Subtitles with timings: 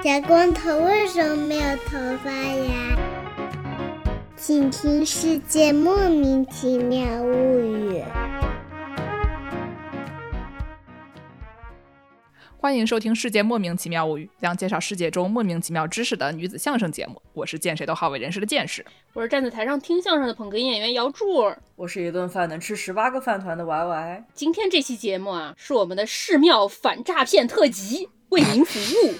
[0.00, 2.96] 小光头为什么没有头发呀？
[4.36, 7.98] 请听《世界莫名其妙物语》。
[12.56, 17.20] 欢迎收听《世界莫名其妙物语》，将介绍世界中莫名其妙知识的女子相声节目。
[17.32, 21.52] 我是见谁都好为人师的见识，我是站在台上听相声的捧哏演员姚柱。
[21.74, 24.24] 我是一顿饭能吃十八个饭团的 Y Y。
[24.32, 29.14] 今天这期节目啊，是我们的寺庙反诈骗特辑，为您服务。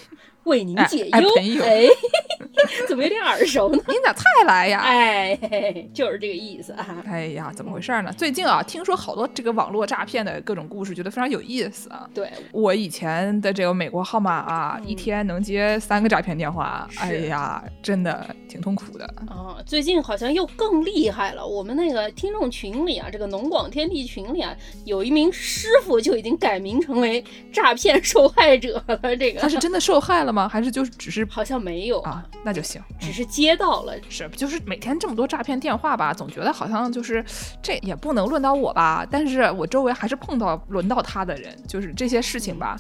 [0.48, 1.28] 为您解忧，
[1.62, 1.86] 哎，
[2.88, 3.78] 怎么有点耳熟呢？
[3.86, 4.80] 您咋才来呀？
[4.80, 5.38] 哎，
[5.94, 7.02] 就是这个意思啊。
[7.06, 8.12] 哎呀，怎么回事呢？
[8.16, 12.08] 最近啊，听说好多这个网络诈骗的各种故事，觉得非常有意思啊。
[12.12, 19.56] 对我以前的这个美国号码啊，一天能接三个诈骗电话，哎呀，真的挺痛苦的啊。
[19.66, 27.22] 最近好像又更厉害了，我们那个听众群里啊，这个农广天地群里啊，有一名师傅就已经改名成为
[27.52, 29.16] 诈骗受害者了。
[29.16, 30.37] 这个他是真的受害了吗？
[30.46, 37.24] 还是就是只是好像没有啊，那就行，只是接到了，是就是每天这么多诈骗电话吧，总觉得好像就是
[37.62, 42.78] 这也不能轮到我吧，但是我周围还是碰到轮到他的人，就是这些事情吧。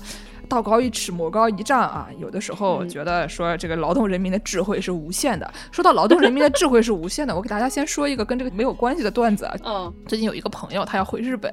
[0.48, 2.08] 道高一尺，魔高一丈啊！
[2.18, 5.48] 有的时候觉得说这个劳动人民的智慧是无限的。
[5.70, 9.48] 说到劳动人民的智慧是无限的， 我给大家先说一个跟这个没有关系的段子。
[9.64, 11.52] 嗯，最近有一个朋友他要回日本，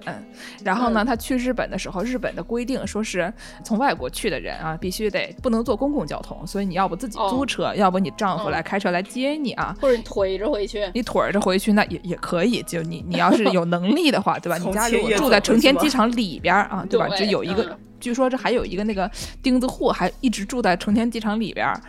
[0.63, 3.31] 然后呢，他去日本的时候，日本的规定说是
[3.63, 12.63] 从外国去的人啊，必须得不能坐公共交通，所以你要不自己租车，要不你丈夫来开车来接你啊，或者你腿着回去，你腿着回去那也也可以。
[12.63, 14.57] 就你你要是有能力的话，对吧？
[14.57, 17.07] 你家如果住在成田机场里边啊，对吧？
[17.09, 17.77] 这有一个。
[17.97, 19.09] 据说这还有一个那个
[19.43, 21.79] 钉子户，还一直住在成田机场里边儿，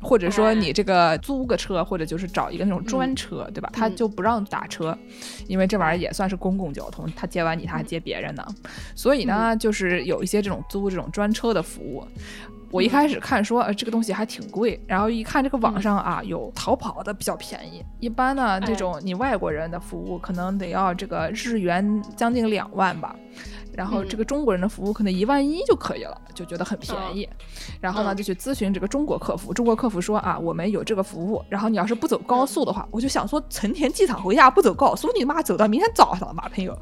[0.00, 3.70] 或者说你这个租个车，或者就是找一个那种专车，对吧？
[3.72, 4.96] 他就不让打车，
[5.46, 8.46] 因为这玩意儿也算是公共交通，他接完你他还接别人呢。
[8.94, 12.06] 所以呢，就是有一些这种租这种专车的服务。
[12.72, 17.82] 我一开始看说，呃，这个东西还挺贵，然后一看这个网上啊，有淘宝的比较便宜。
[18.00, 23.14] 一般呢，这种你外国人的服务可能得要这个日元将近两万吧。
[23.76, 27.28] 然后这个中国人的服务可能一万一就可以了，就觉得很便宜。
[27.80, 31.44] 然后呢，就去咨询这个中国客服，中国客服说啊，我们有这个服务。
[31.50, 36.76] 然后你要是不走高速的话，我就想说，成田机场回家不走高速，你妈走到明天早上了嘛，朋友。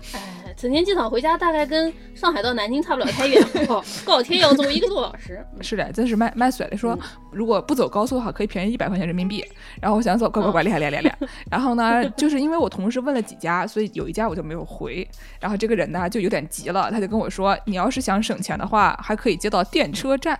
[0.54, 3.42] 哎，成田机场回家大概跟上海到南京差不了太远，
[4.04, 5.44] 高铁要走一个多小时。
[5.60, 6.76] 是的，真是卖卖水的。
[6.76, 6.98] 说
[7.32, 9.44] 如果不走高速的话，可以便宜一百块钱人民币。
[9.80, 11.18] 然后我想走，乖乖乖，厉害厉害厉害。
[11.50, 15.06] 然后呢，就是因为我同事问了几家，所以有一家我就没有回。
[15.40, 16.90] 然后这个人呢，就有点急了。
[16.90, 20.38] 他就跟我说：“你要是想省钱的话，还可以接到电车站。”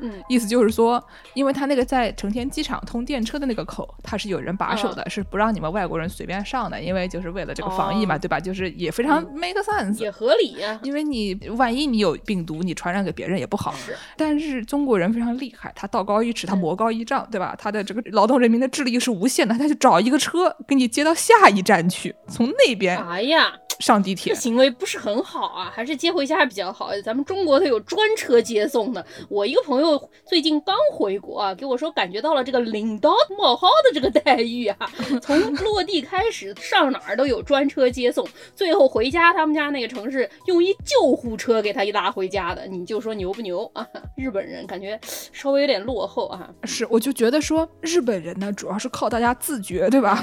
[0.00, 1.02] 嗯，意思就是说，
[1.34, 8.40] 因为他那个在成田机场通电车的那个口，他是有人把守的，是不让你们外国人随便上的，因为就是为了这个防疫嘛，对吧？
[8.40, 10.78] 就是也非常 make sense，也合理呀。
[10.82, 13.72] 因为你万一你有病毒，你传染给别人也不好。
[13.72, 17.54] 是，但是中国人非常厉害，他道高一尺，他魔高一丈，对吧？
[17.58, 22.98] 他的这个劳动人民的智力是无限的，他就找一个车给你接到下一站去，从那边。
[22.98, 23.52] 哎呀。
[23.78, 26.90] 上地铁，行为不是很好啊，还是接回家比较好。
[27.02, 29.02] 咱们中国它有专车接送的。
[29.30, 29.89] 我一个朋友
[30.26, 34.76] 最近刚回国啊，给我说感觉到了这个领导冒号的这个待遇啊，
[35.20, 42.66] 从落地开始上哪儿都有专车接送，最后回家他们家那个城市用一救护车给他一拉回家的。
[42.66, 43.86] 你就说牛不牛啊？
[44.16, 44.98] 日本人感觉
[45.32, 46.48] 稍微有点落后啊。
[46.64, 50.22] 是，我就觉得说日本人呢，主要是靠大家自觉，对吧？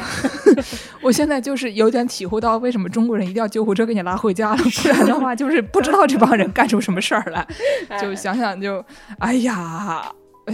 [1.02, 3.48] 我现在就是有点体会到为什么中国人一定要。
[3.48, 7.48] 救护车给你拉回家了，不然的话就是不知道这帮人干出什么事儿来，
[7.98, 8.84] 就想想就，
[9.20, 9.47] 哎呀。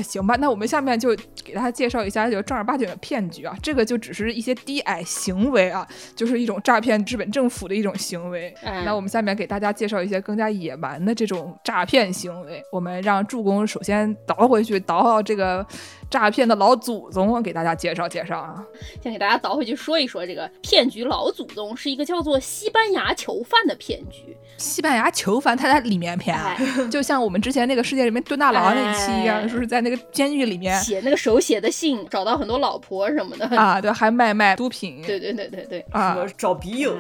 [0.02, 1.16] 行吧，那我们下面就
[1.46, 3.56] 给大家介绍一下，就正儿八经的骗局啊。
[3.62, 8.52] 这个就只是一些低矮行为啊，就是一种诈骗日本政府的一种行为。
[8.84, 12.60] 那我们下面给大家介绍一些更加野蛮的这种诈骗行为。
[12.72, 15.64] 我们让助攻首先倒回去，倒到这个
[16.10, 18.66] 诈骗的老祖宗，给大家介绍介绍啊。
[19.04, 24.36] 先给大家倒回去说一说这个骗局老祖宗是一个叫做西班牙囚犯的骗局。
[24.64, 26.36] 西班牙囚犯他在里面骗，
[26.90, 29.84] 就像我们之前那个世界里面蹲大牢那期一样，说是在。
[29.84, 36.98] 那个监狱里面写那个手写的信，找到很多老婆什么的 啊，对，还卖卖毒品，对对对对对啊，找笔友。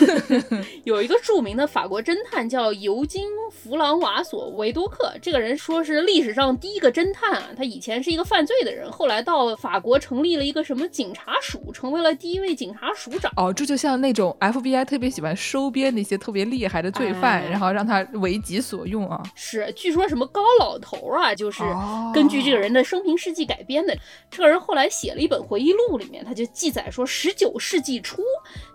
[0.84, 7.44] 有一个著名的法国侦探叫尤金·弗朗瓦索·维多克，这个人说是历史上第一个侦探啊。
[7.56, 13.32] 他以前是一个犯罪的人，后来到法国成立了一个什么警察署，成为了第一位警察署长。
[13.36, 19.22] 哦，这就像那种 FBI 特别喜欢收编那些特别厉厉害的罪犯，哎然后让他为己所用啊。
[19.36, 23.96] 是，据说什么高老头啊，就是哦根据这个人的生平事迹改编的。
[24.28, 28.20] 这个人后来写了一本回忆录，里面他就记载说，十九世纪初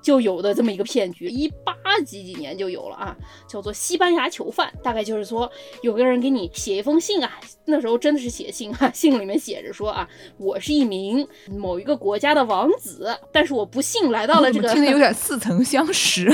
[0.02, 1.74] 就有的这么一个骗局，一八
[2.06, 3.16] 几几年就有了啊，
[3.48, 4.72] 叫做西班牙囚犯。
[4.84, 5.52] 大概就是说，
[5.82, 10.08] 有个人给你写一封信啊，那时候真的是写信啊， 信里面写着说啊，
[10.38, 16.32] 我是一名某一个国家的王子，但是我不幸来到了 这个听着有点似曾相识。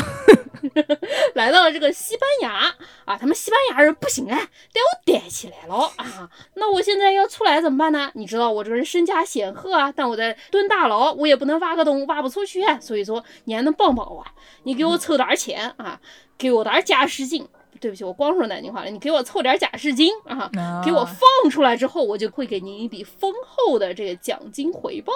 [1.36, 2.74] 来到了这个西班牙
[3.06, 6.30] 啊，他们西班牙人不行哎，得我逮起来了啊！
[6.56, 8.10] 那我现在要出来怎么办呢？
[8.16, 14.31] 你知道我这个人身家显赫啊，但我在蹲大牢，我也不能挖个洞挖不出去啊，所以说你还能帮帮我啊？
[14.63, 16.00] 你给我凑点儿钱啊，
[16.38, 17.48] 给我点儿假释金。
[17.81, 18.89] 对不起，我光说南京话了。
[18.89, 20.50] 你给我凑点假释金啊，
[20.83, 25.13] 给我放出来之后，我就会给您一笔丰厚的这个奖金回报。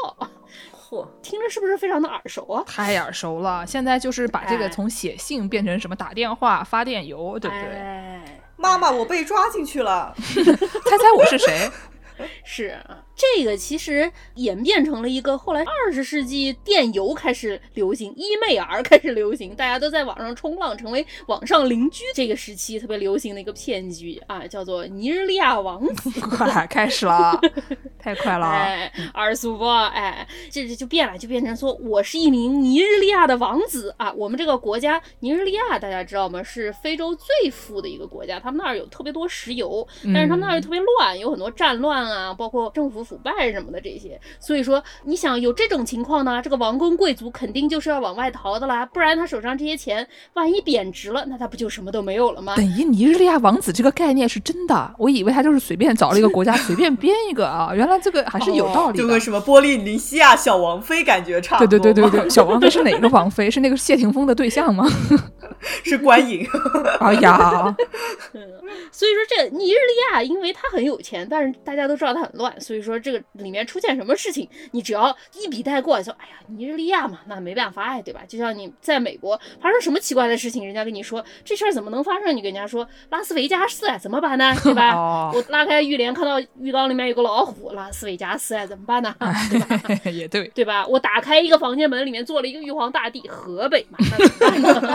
[0.90, 2.62] 嚯，听着是不是非常的耳熟啊？
[2.68, 7.66] 太耳熟了，现在就是把这个哎从写信变成什么打电话、发电邮，对不对？
[7.72, 10.14] 哎妈妈，我被抓进去了。
[10.20, 11.72] 猜猜我是谁？
[12.44, 22.06] 是啊，这个其实演变成了一个后来二十世纪电邮开始流行，伊妹儿开始流行，大家都在网上冲浪，成为网上邻居。
[22.16, 26.10] 这个时期特别流行的一个骗局啊，叫做尼日利亚王子。
[26.30, 27.38] 快开始了，
[28.00, 28.48] 太快了！
[28.48, 34.14] 哎，二叔不，哎，这这就变了，就变成说我是一名尼日利亚的王子啊。
[34.14, 36.42] 我们这个国家尼日利亚，大家知道吗？
[36.42, 44.20] 是非洲最富的一个国家，他们那儿有特别多石油，但是他们那儿又特别乱，有很多战乱啊，包括政府腐败什么的这些。
[44.40, 52.56] 所以说，你想有这种情况呢，这个王公贵族肯定就是要往外逃的啦，不然他手上这些钱万一贬值了，那他不就什么都没有了吗？
[52.56, 59.04] 等于尼日利亚王子这个概念是真的，我以为他就是随便找了一个国家随便编一个啊，原来这个还是有道理的。
[59.04, 61.92] 就跟什么波利尼西亚小王妃感觉差不对多。
[61.92, 63.50] 对对对 对，小王妃是哪个王妃？
[63.50, 64.88] 是那个谢霆锋的对象吗？
[65.84, 66.48] 是观影。
[67.00, 67.76] 哎呀，
[68.92, 78.22] 所以说这尼日利亚，因为他很有钱，但是大家都知道他很乱，所以说这个里面出现什么事情，你只要一笔带过，说哎呀尼日利亚嘛，那没办法哎，对吧？
[78.28, 84.56] 就像你在美国发生什么奇怪的事情，人家跟你说这事儿怎么能发生，你跟人家说拉斯维加斯啊，怎么办呢？
[84.64, 84.94] 对吧？
[84.98, 89.16] 哦我拉开浴帘看到浴缸里面有个老虎，拉斯维加斯啊，怎么办呢？
[89.50, 89.80] 对吧？
[90.12, 90.86] 也对，对吧？
[90.88, 94.18] 我打开一个房间门，里面坐了一个玉皇大帝，河北嘛，那
[94.74, 94.90] 怎么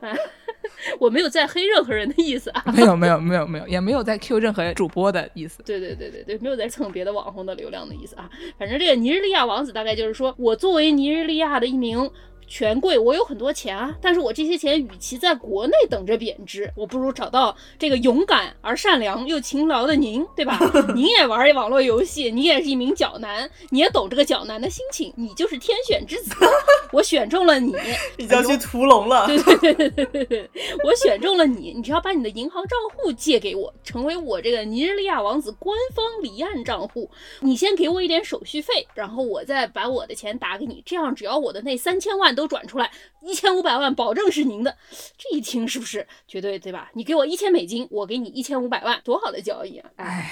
[0.00, 0.18] 办呢？
[0.66, 2.64] 哎 我没有在黑任何人的意思啊。
[2.74, 5.62] 没有没有没有没有，也没有在 Q 任何主播的意思。
[5.64, 8.28] 对对对对对，没有在蹭别的网红的流量的意思啊。
[8.58, 12.10] 反正这个尼日利亚王子大概就是说，我作为尼日利亚的一名。
[12.46, 20.58] 权贵，我有很多钱啊，但是我这些钱与其在国内等着贬值，我不如找到这个勇敢而善良又勤劳的您，对吧？
[20.94, 26.34] 您也玩网络游戏，你也是一名角男，你也懂这个角男的心情，你就是天选之子，
[26.92, 27.74] 我选中了你，
[28.16, 29.26] 你就要去屠龙了。
[29.26, 30.50] 对对对对对对对，
[30.84, 37.10] 我选中了你，你只要把你的银行账户借给我，成为我这个尼日利亚王子官方离岸账户。
[37.40, 42.88] 你先给我一点手续费，然后我再把我的钱打给你，这样只要我的那三千万都转出来，
[43.22, 44.76] 一千五百万保证是您的。
[45.18, 46.90] 这一听是不是绝对对吧？
[46.94, 49.90] 你给我一千美金，我给你一千五百万，多好的交易啊！
[49.96, 50.30] 哎，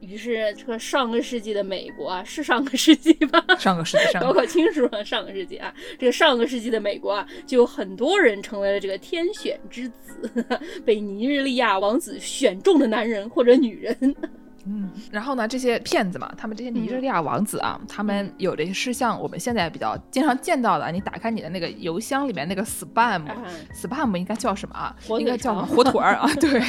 [0.00, 3.44] 于是这个上个世纪的美国啊，是上个世纪吧？
[3.58, 10.30] 上个世纪上搞搞清楚啊，上个世纪啊，这个上个世纪的美国啊，就有很多人成为了这个天选之子，
[10.86, 14.16] 被尼日利亚王子选中的男人或者女人。
[14.66, 23.26] 嗯，然后呢，这些骗子嘛，他们这些尼日利亚王子啊，他们有的是像我们现在比较经常见到的，你打开你的那个邮箱里面那个 spam。
[23.26, 23.36] 啊
[23.74, 24.94] spam 应该叫什么啊？
[25.18, 26.28] 应该叫什么火腿儿啊？
[26.40, 26.60] 对，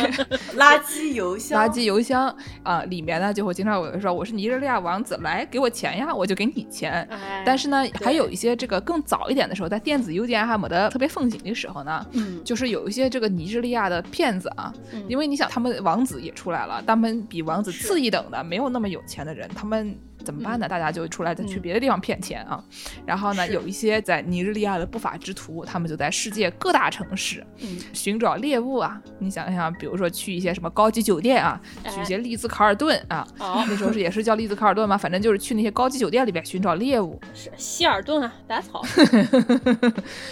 [0.58, 7.08] 垃圾邮箱，垃圾邮箱啊、里面呢就会经常有人说我是尼日利亚王子，来给我钱呀，我就给你钱。
[7.10, 20.68] 哎，但是呢，还有一些这个更早一点的时候，在电子邮件还没得特别风行的时候呢，嗯，就是有一些这个尼日利亚的骗子啊，嗯因为你想，他们王子也出来了，他们比王子是次一等的，没有那么有钱的人，他们怎么办呢？
[20.68, 22.64] 大家就出来再去嗯别的地方骗钱啊。
[23.06, 29.02] 然后呢，有一些在尼日利亚的不法之徒，他们就在世界各大城市嗯寻找猎物啊。
[29.20, 31.60] 你想想，比如说去一些什么高级酒店啊，
[31.90, 33.28] 去一些丽兹卡尔顿啊。
[33.38, 34.98] 好那时候是也是叫丽兹卡尔顿嘛？
[34.98, 38.82] 反正就是去那些高级酒店里边寻找猎物，是希尔顿啊，打 草。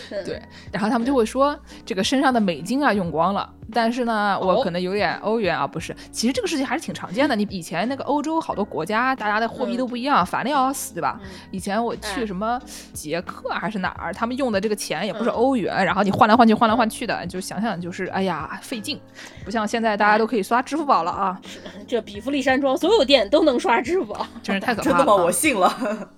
[0.09, 5.95] 对，然后他们就会说这个身上的美金啊用光了，但是呢，我可能有点欧元啊，不是。
[6.11, 7.35] 其实这个事情还是挺常见的。
[7.35, 11.19] 你以前那个欧洲好多国家，大家的货币都不一样，烦的要死，对吧？
[11.51, 12.59] 以前我去什么
[12.93, 18.99] 捷克还是哪儿，他们用的这个钱也不是欧元，然后你换来换去，换来换去的，就想想就是哎呀费劲。
[19.43, 21.39] 不像现在大家都可以刷支付宝了啊！
[21.87, 24.97] 这比弗利山庄所有店都能刷支付宝，真是太可怕了！
[24.97, 25.15] 真的吗？
[25.15, 25.69] 我信了。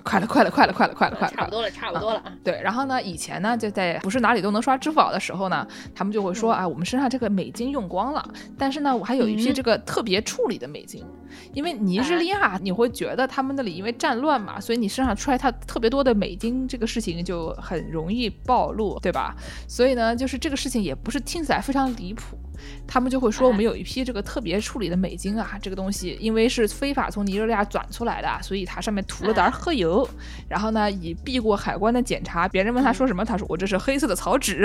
[0.03, 1.33] 快了，快了，快了，快了，快了，快了！
[1.35, 2.23] 差不多了，差不多了。
[2.43, 8.25] 对，然后呢，以前呢，就在不是哪里都能刷支付宝的时候呢，他们就会说啊，我们身上这个美金用光了，
[8.57, 11.03] 但是呢，我还有一批这个特别处理的美金，
[11.53, 19.33] 因为尼日利亚你会觉得他们们那里因为战乱嘛，所以你身上出来特别多的美金，这个事情就很容易暴露，对吧？
[19.67, 22.37] 所以呢，就是这个事情也不是听起来非常离谱。
[22.87, 30.07] 他们就会说，我们有一批这个特别处理的美金啊，这个东西因为是非法从尼日利亚转出来的，所以它上面涂了点儿黑油，
[30.47, 32.47] 然后呢，以避过海关的检查。
[32.47, 34.63] 别人问他说什么，他说我这是黑色的草纸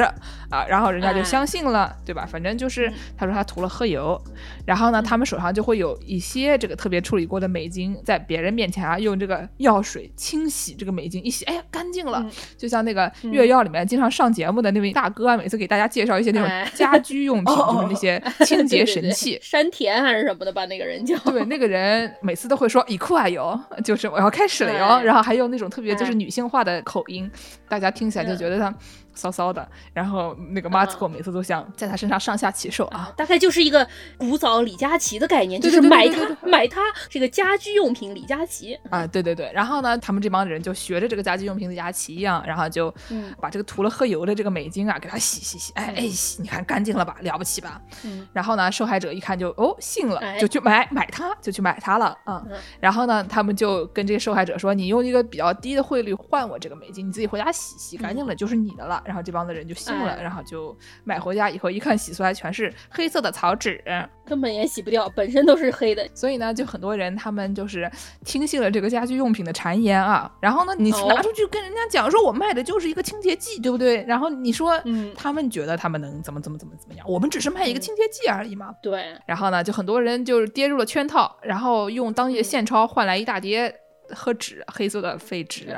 [0.51, 2.27] 啊，然后人家就相信了，对吧？
[2.27, 4.21] 反正就是他说他涂了黑油，
[4.67, 12.25] 然后呢，他们手上就会有一些这个特别处理过的美金，在别人面前啊，用这个药水清洗这个美金，一洗，哎呀，干净了。
[12.57, 17.53] 就像那个月药里面经常上节目的那位大哥啊，每次给大家介绍一些那种家居用品。
[17.89, 20.65] 那些 清洁神器，山田还是什么的吧？
[20.67, 25.03] 那个人叫对，那个人每次都会说“以库啊油”，就是我要开始了哟。
[25.03, 27.31] 然后还用那种特别就是女性化的口音，
[27.69, 28.75] 大家听起来就觉得他。
[29.15, 33.87] 骚骚的，然后那个马斯克每次都想在他身上上下其手啊，大概就是一个
[34.19, 38.79] 古早李佳琦的概念，就是买他买他这个家居用品李佳琦。
[38.91, 42.93] 啊，对对对，然后呢，他们这帮人就学着这个家居用品李佳琦一样，然后就
[43.41, 47.81] 把这个涂了黑油的这个美金啊给他洗洗洗，哎哎洗，你看干净了吧，了不起吧？
[48.05, 52.43] 嗯，然后呢，受害者一看就哦信了，就去买买它，就去买它了啊，
[52.81, 59.02] 然后呢，他们就跟这个受害者说，你用一个比较低的汇率换我这个美金，你自己回家洗洗干净了就是你的了。
[59.05, 63.83] 然后这帮子人就信了，然后就买回家以后一看，洗出来全是黑色的草纸，
[64.25, 66.09] 根本也洗不掉，本身都是黑的。
[66.15, 67.91] 所以呢，就很多人他们就是
[68.25, 70.31] 听信了这个家居用品的谗言啊。
[70.41, 74.03] 然后呢，你拿出去跟人家讲说，我卖的就是一个清洁剂，对不对？
[74.05, 77.05] 然后你说，嗯，他们觉得他们能怎么怎么怎么怎么样？
[77.09, 78.73] 我们只是卖一个清洁剂而已嘛。
[78.83, 79.17] 对。
[79.27, 83.75] 然后呢，就很多人就是跌入了圈套，然后用当地的现钞换来一大叠
[84.11, 85.77] 和纸，黑色的废纸。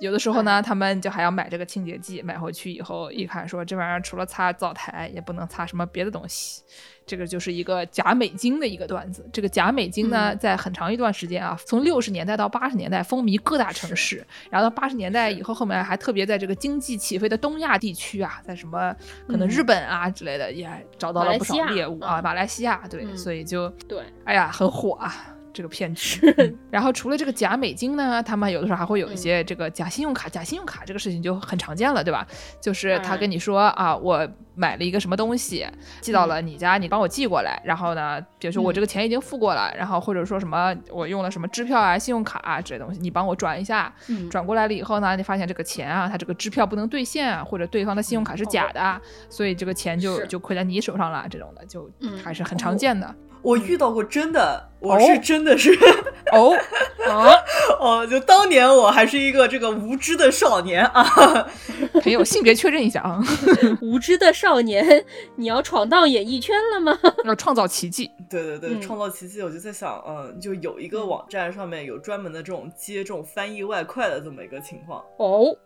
[0.00, 6.62] 有的时候呢，他们就还要买这个清洁剂，买回去以后一看，说这玩意儿除了擦灶台，也不能擦什么别的东西。
[7.06, 9.28] 这个就是一个假美金的一个段子。
[9.32, 14.24] 这个假美金呢，在很长一段时间啊，从六十年代到八十年代，风靡各大城市。
[14.48, 18.94] 然后到八十年代以后，后面还特别在这个经济起飞的东亚地区啊，在什么
[19.26, 22.22] 可能日本啊之类的，也找到了不少猎物啊。
[22.22, 25.36] 马来西亚，对，所以就对，哎呀，很火啊。
[25.52, 26.20] 这个骗局，
[26.70, 30.28] 然后除了这个假美金呢，他们有的时候还会有一些这个假信用卡。
[30.28, 32.26] 假信用卡这个事情就很常见了，对吧？
[32.60, 35.66] 就是他跟你说啊，我买了一个什么东西，
[36.00, 37.60] 寄到了你家，你帮我寄过来。
[37.64, 43.92] 然后呢，比如说我这个钱已经付过了，然后或者说什么我用了什么支票啊、信用卡啊这些东西，你帮我转一下。
[44.30, 51.26] 转过来了以后呢，你发现这个钱啊，它这个支票不能兑现啊，或者对方的信用卡是假的，所以这个钱就就亏在你手上了。
[51.30, 51.90] 这种的就
[52.22, 53.14] 还是很常见的。
[53.42, 55.72] 我遇到过真的，我是真的是
[56.32, 56.56] 哦。
[57.08, 57.34] 啊？
[57.80, 61.02] 哦，就当年我还是一个这个无知的少年啊，
[62.02, 63.20] 朋友性别确认一下啊，
[63.80, 65.04] 无知的少年，
[65.36, 66.98] 你要闯荡演艺圈了吗？
[67.24, 68.10] 要创造奇迹？
[68.28, 75.02] 对对对，创造奇迹，我就在想，嗯，就有一个网站上面有专门的这种接这种翻译外快的这么一个情况。
[75.16, 75.56] 哦，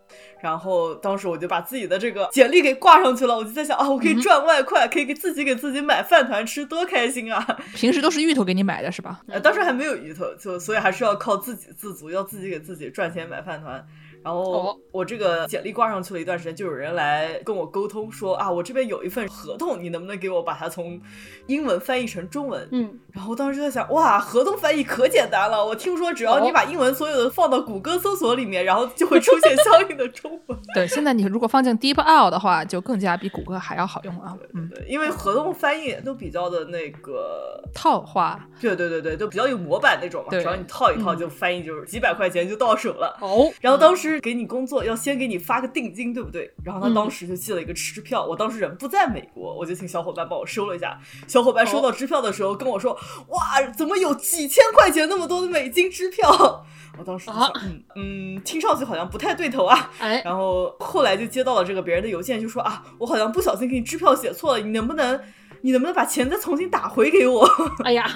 [0.41, 7.45] 然后当时我就把自己的这个简历给挂上去了，我就在想啊，我可以赚外快，可以给自己给自己买饭团吃，多开心啊！
[7.75, 9.04] 平时都是芋头给你买的是吧？
[9.27, 13.85] 呃，当时还没有鱼头，就所以还是要靠自给自足，要自己给自己赚钱买饭团。
[14.23, 20.99] 然后我这个简历挂上去了一段时间，就有人来跟我沟通说啊，我这边有一份合同，你能不能给我把它从
[21.45, 22.67] 英文翻译成中文？
[22.71, 30.59] 嗯，然后当时就在想，哇，合同翻译可简单了，我听说只要你把英文所有的放到谷歌搜索里面，然后就会出现相应的中文。
[30.75, 34.35] 对，现在你如果放进 DeepL 的话，就更加比谷歌还要好用啊。
[34.53, 43.17] 嗯，对，因为合同翻译都比较的那个套话，对对对对，都比较有模板那种嘛，只要你套一套就翻译，就是几百块钱就到手了。
[43.21, 44.93] 哦，然后当时给你工作要。
[45.05, 46.51] 先给你发个定金，对不对？
[46.63, 50.97] 然后他当时就寄了一个支票，我当时人不在美国，我就请小伙伴帮我收了一下。
[51.27, 52.97] 小伙伴收到支票的时候跟我说
[53.27, 56.65] ：“哇，怎么有几千块钱那么多的美金支票？”
[56.97, 59.91] 我当时就想，嗯嗯，听上去好像不太对头啊。
[59.99, 65.19] 哎，然后后来就接到了这个别人的邮件，就说啊，我好像不小心给你支票写错了，你能不能
[65.59, 67.45] 你能不能把钱再重新打回给我？
[67.83, 68.09] 哎呀，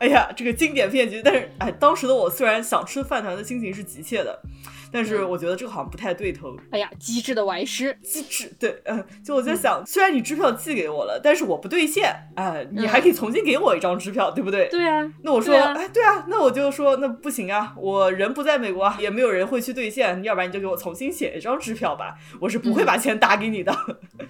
[0.00, 1.22] 哎呀，这个经典骗局。
[1.24, 4.40] 但是，哎，当时的我虽然想吃饭团的心情是急切的。
[4.92, 6.54] 但是我觉得这个好像不太对头。
[6.70, 14.68] 哎呀，机智的歪师，机智，对，嗯，就我在想，虽然你支票寄给我了，但是我不兑现，哎，你还可以重新给我一张支票，对不对？
[14.68, 15.10] 对啊。
[15.22, 23.74] 那我说，哎，对啊，那我就说，那不行啊，我人不在美国，也没有人会去兑现，要不然你就给我重新写一张支票吧，我是不会把钱打给你的。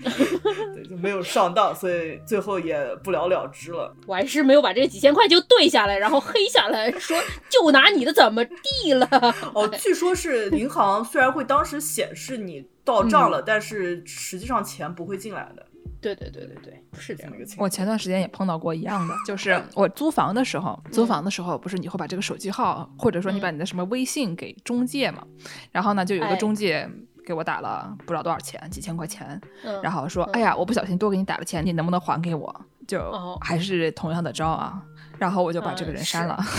[0.75, 3.93] 对，就没有上当，所以最后也不了了之了。
[4.07, 9.09] 我还是没有把这几千块就兑下来，然后黑下来说就拿你的怎么地了？
[9.55, 10.52] 哦，据说是。
[10.53, 15.67] 银行虽然会当时显示你到账了，但是实际上钱不会进来的。
[16.01, 17.65] 对对对对对，是这样一个情况。
[17.65, 25.25] 我前段时间也碰到过一样的，就是我租房的时候，租房的时候不是你会把这个手机号，或者说你把你的什么微信给中介嘛？
[25.71, 26.91] 然后呢，就有个中介
[27.25, 29.41] 给我打了不知道多少钱，几千块钱，
[29.81, 34.83] 然后说：“哎呀，我不小心多给你打了钱，你能不能还给我？”就还是同样的招啊。
[35.23, 36.37] 然后我就把这个人删了。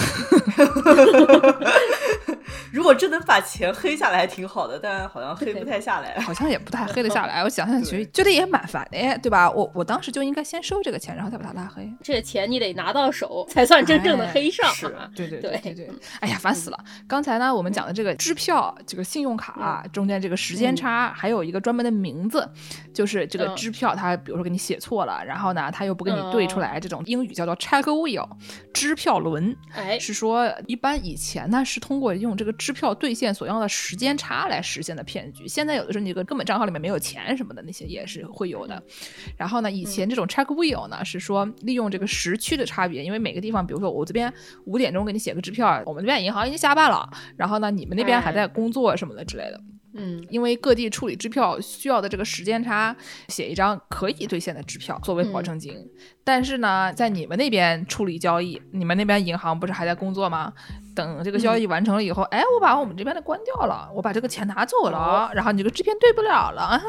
[2.72, 7.41] 如果真能把钱黑下来，还挺好的，但好像黑不太下来，好像也不太黑得下来。
[7.43, 9.51] 我想想其实，觉得也蛮烦的，对吧？
[9.51, 11.88] 我我当时就应该先收这个钱，然后再把它拉黑。
[12.01, 14.74] 这钱你得拿到手，才算真正的黑上。
[14.74, 15.89] 是，对对对对对。
[16.22, 16.79] 哎呀，烦死了！
[17.05, 22.50] 刚才呢，我们讲的这个支票、这个信用卡中间这个时间差，还有一个专门的名字，
[22.93, 28.25] 就是这个支票，它比如说给你写错了，然后呢，他又不给你对出来，这种英语叫做 check wheel，
[28.73, 29.53] 支票轮。
[29.73, 32.53] 哎，是说一般以前呢是通过用这个。
[32.53, 38.81] 支票兑现所要的时间差来实现的骗局，现在有的时候你个根本账号里面没有钱什么的那些也是会有的。
[39.35, 44.31] 然后呢，以前这种 check wheel 呢是说利用这个时区的差别，因为每个地方，比如说我这边
[44.65, 49.59] 五点钟给你写个支票，我们这边银行已经下班了，然后呢你们那边还在工作什么的之类的。
[49.95, 52.95] 嗯，因为各地处理支票需要的这个时间差，
[53.27, 55.77] 写一张可以兑现的支票作为保证金。
[56.23, 60.53] 但是呢，在你们那边处理交易，你们那边银行不是还在工作吗？
[60.95, 66.81] 等这个交易完成了以后，哎，我把我们这边的关掉了，我把这个钱拿走了，然后你这个支票兑不了了，啊，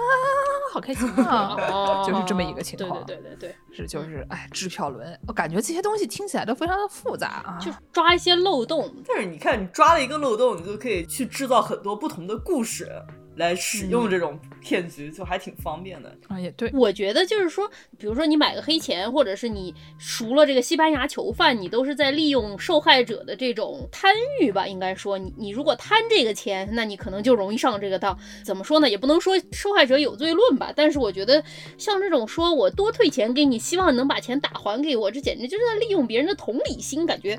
[0.73, 1.57] 好开心啊！
[2.07, 3.05] 就是这么一个情况。
[3.05, 8.93] 对对对对对，是就是哎，支票轮，我感觉这些东西听起来都非常的复杂啊，就抓一些漏洞。
[9.07, 12.89] 但是你看，你抓了一个漏洞，你就可以去制造很多不同的故事。
[13.37, 16.71] 来使用这种骗局就还挺方便的啊，也对。
[16.73, 24.67] 我觉得就是说，比如说你买个黑钱，或者是你赎了这个西班牙囚犯，你都是在利用受害者的这种贪欲吧？
[24.67, 28.19] 应该说，你你如果贪这个钱，那你可能就容易上这个当。
[28.45, 28.89] 怎么说呢？
[28.89, 30.73] 也不能说受害者有罪论吧。
[30.75, 31.43] 但是我觉得，
[31.77, 37.39] 像这种说我多退钱给你，希望能把钱打还给我，这简直就是在利用别人的同理心，感觉。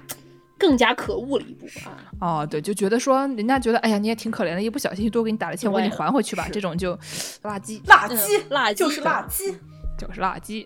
[0.57, 1.97] 更加可恶了一步啊！
[2.19, 6.95] 哦，对，就觉得说人家觉得，哎呀，你也挺可怜的，一不小心多给你打了钱，我给你还回去吧，这种就
[7.43, 9.55] 垃圾，垃圾，垃圾，就是垃圾，
[9.97, 10.65] 就是垃圾。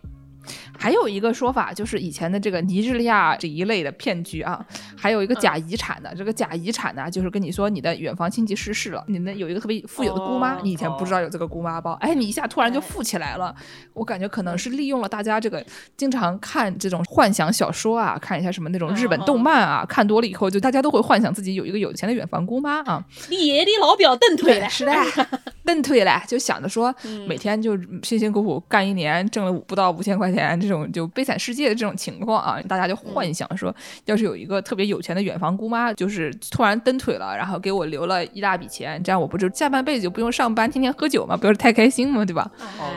[0.77, 4.65] 还有一个说法，就是以前的这个尼日利亚这一类的骗局啊，
[4.97, 6.13] 还有一个假遗产的。
[6.15, 13.53] 这个假遗产呢，就是跟你说你的远房亲戚逝世了，你的有一个特别富有的姑妈，你以前不知道有这个姑妈包，哎，你一下突然就富起来了。
[13.93, 15.63] 我感觉可能是利用了大家这个
[15.97, 23.03] 经常看这种幻想小说啊，看一下什么那种日本动漫啊，看多了以后，就大家都会幻想自己有一个有钱的远房姑妈啊。
[23.29, 24.93] 你爷的老表蹬腿了，是的，
[25.65, 26.93] 蹬腿了，就想着说
[27.27, 30.38] 每天就辛辛苦苦干一年，挣了不到五千块钱。
[30.59, 33.73] 这种就悲惨世界的这种情况啊，大家就幻想说，
[34.05, 42.49] 要是有一个特别有钱的远房姑妈，就是突然蹬腿了，然后给我留了一大笔钱，这样我不就下半辈子就不用上班，天天喝酒嘛，不是太开心嘛，对吧？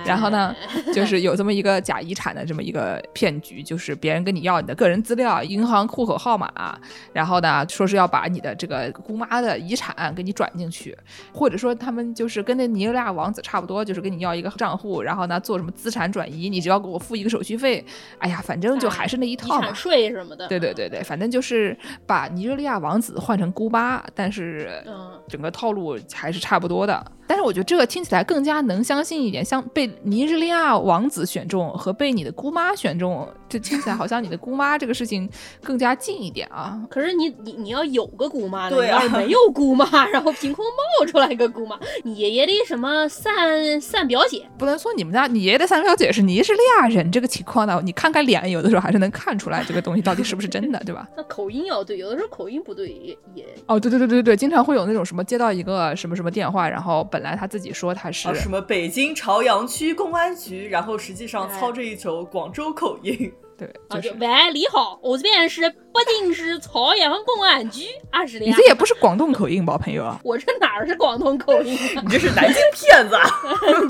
[0.04, 0.54] 然后呢，
[0.94, 6.78] 就是有这么一个假遗产的这么一个骗局，就是别人跟你要你的个人资料、银行户口号码，
[7.12, 10.96] 然后呢，说是要把你的这个姑妈的遗产给你转进去，
[11.32, 17.84] 或者说他们就是跟那尼日利亚王子差不多，就是跟你要一个账户，然后呢做什么资产转移，你只要给我付一个手续费，
[18.18, 20.46] 哎呀，反正就还是那一套嘛，税什么的。
[20.46, 24.70] 对对对对，反正就是把尼日利亚王子换成姑妈，但是
[25.26, 27.04] 整个套路还是差不多的。
[27.32, 35.26] 但是我觉得这个听起来更加能相信一点，像被尼日利亚王子选中和被你的姑妈选中，这听起来好像你的姑妈这个事情
[35.62, 36.78] 更加近一点啊。
[36.90, 40.62] 可是你你你要有个姑妈，你要是没有姑妈，然后凭空
[41.00, 47.80] 冒出来一个姑妈，你爷爷的什么三三表姐，不能说你们家你爷爷的三表姐是尼日利亚人这个情况呢？
[47.82, 51.08] 你看看脸，有的时候还是能看出来这个东西到底是不是真的， 对吧？
[51.16, 63.32] 那口音要对，有的时候口音不对也也哦，对对对对对，经常会有那种什么接到一个什么什么电话，然后本来他自己说他是什么北京朝阳区公安局，然后实际上操着一口广州口音。
[63.56, 65.76] 对，就是喂，你好，我这边是北
[66.20, 68.44] 京市朝阳公安局，啊是的。
[68.44, 70.12] 你这也不是广东口音吧，朋友？
[70.24, 71.78] 我这哪儿是广东口音？
[72.02, 73.14] 你这是南京骗子。
[73.14, 73.24] 啊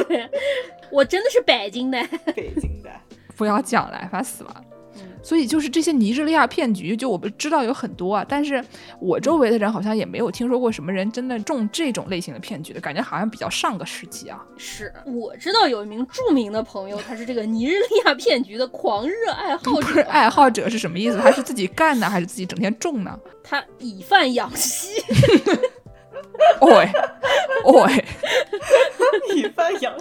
[0.06, 0.28] 对，
[0.90, 1.98] 我真的是北京的。
[2.34, 2.90] 北京的。
[3.34, 4.62] 不要讲了，烦死了。
[5.22, 8.62] 所以就是这些尼日利亚骗局，就我们知道有很多啊，但是
[9.00, 14.44] 我周围的人好像也没有听说过什么人真的中这种类型的骗局的感觉，好像比较上个世纪啊。
[14.56, 19.72] 是我知道有一名著名的朋友，他是这个尼日利亚骗局的狂热爱好者。
[19.72, 21.18] 不是爱好者是什么意思？
[21.18, 23.18] 他是自己干呢，还是自己整天种呢？
[23.44, 25.00] 他以贩养吸。
[26.61, 26.88] 喂
[27.64, 28.04] 喂，
[29.37, 29.94] 以贩养。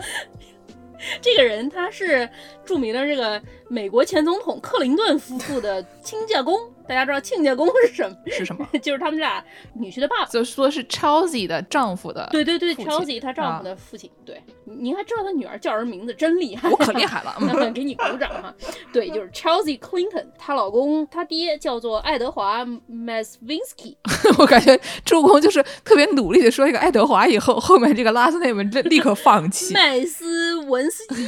[1.20, 2.30] 这个人他是
[2.72, 6.58] 著名的这个美国前总统克林顿夫妇的亲家公。
[6.88, 8.16] 大家知道亲家公是什么？
[8.28, 8.68] 是什么？
[8.82, 10.26] 就是他们俩女婿的爸爸。
[10.26, 12.28] 就说是 Chelsea 的丈夫的。
[12.32, 14.10] 对对对，Chelsea 她丈夫的父亲。
[14.26, 16.14] 对，您还知道他女儿叫什么名字？
[16.14, 16.70] 真厉害！
[16.70, 17.34] 我可厉害了，
[17.72, 18.54] 给你鼓掌哈。
[18.92, 23.96] 对，就是 Chelsea Clinton，她老公她爹叫做爱德华 Masvinsky。
[24.40, 29.74] 我感觉助攻就是特别努力的说一个爱德华以后，后面这个 last name 立立刻放弃。
[29.74, 31.26] 麦斯文斯基，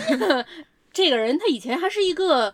[0.93, 2.53] 这个人他以前还是一个。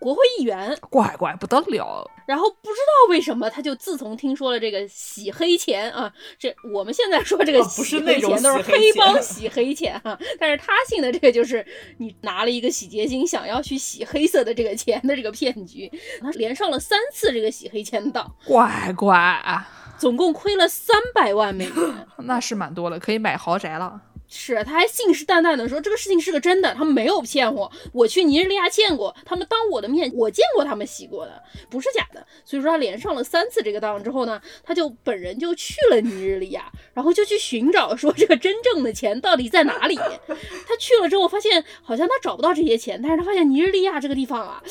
[0.00, 2.08] 国会议员，怪怪不得了。
[2.24, 24.00] 然后不知道为什么，他就自从听说了这个洗黑钱啊，这我们现在说这个洗黑钱都是黑帮洗黑钱啊，但是他信的这个就是你拿了一个洗洁精，想要去洗黑色的这个钱的这个骗局，他连上了三次这个洗黑钱当，乖乖啊，总共亏了三百万美元， 那是蛮多了，可以买豪宅了。
[24.28, 32.26] 是，他还信誓旦旦的说这个事情是个真的，他们没有骗我，我去尼日利亚见过，他们当我的面，我见过他们洗过的，不是假的。
[32.44, 39.96] 所以说他连上了三次这个当之后呢，他就本人就去了尼日利亚，然后就去寻找说这个真正的钱到底在哪里。
[39.96, 44.62] 他去了之后发现好像他找不到这些钱，但是他发现尼日利亚这个地方啊。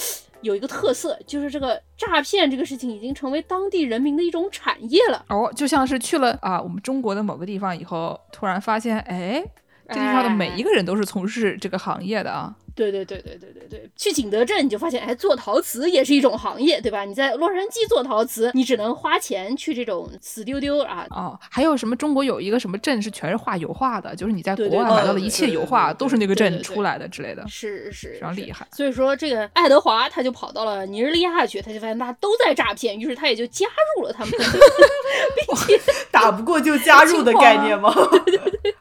[0.42, 5.26] 有一个特色，就是这个诈骗这个事情已经成为当地人民的一种产业了。
[5.30, 9.44] 哦，就像是去了啊，我们中国的某个地方以后，突然发现，哎，
[9.90, 12.56] 这地方的每一个人都是从事这个行业的啊。
[12.78, 17.04] 对对对对对对对，去景德镇你就发现，哎，做陶瓷也是一种行业，对吧？
[17.04, 21.08] 你在洛杉矶做陶瓷，你只能花钱去这种死丢丢啊。
[21.10, 21.96] 哦，还有什么？
[21.96, 27.44] 中国有一个什么镇是全是画油画的，就是你在国外买到的一切油画都是那个镇出来的之类的。
[27.48, 28.68] 是是，非常厉害。
[28.72, 37.92] 所以说，这个爱德华他就跑到了尼日利亚去，他就发现大家都在诈骗，于是他也就加入了他们， 并且打不过就加入的概念吗？
[38.26, 38.76] 对对对，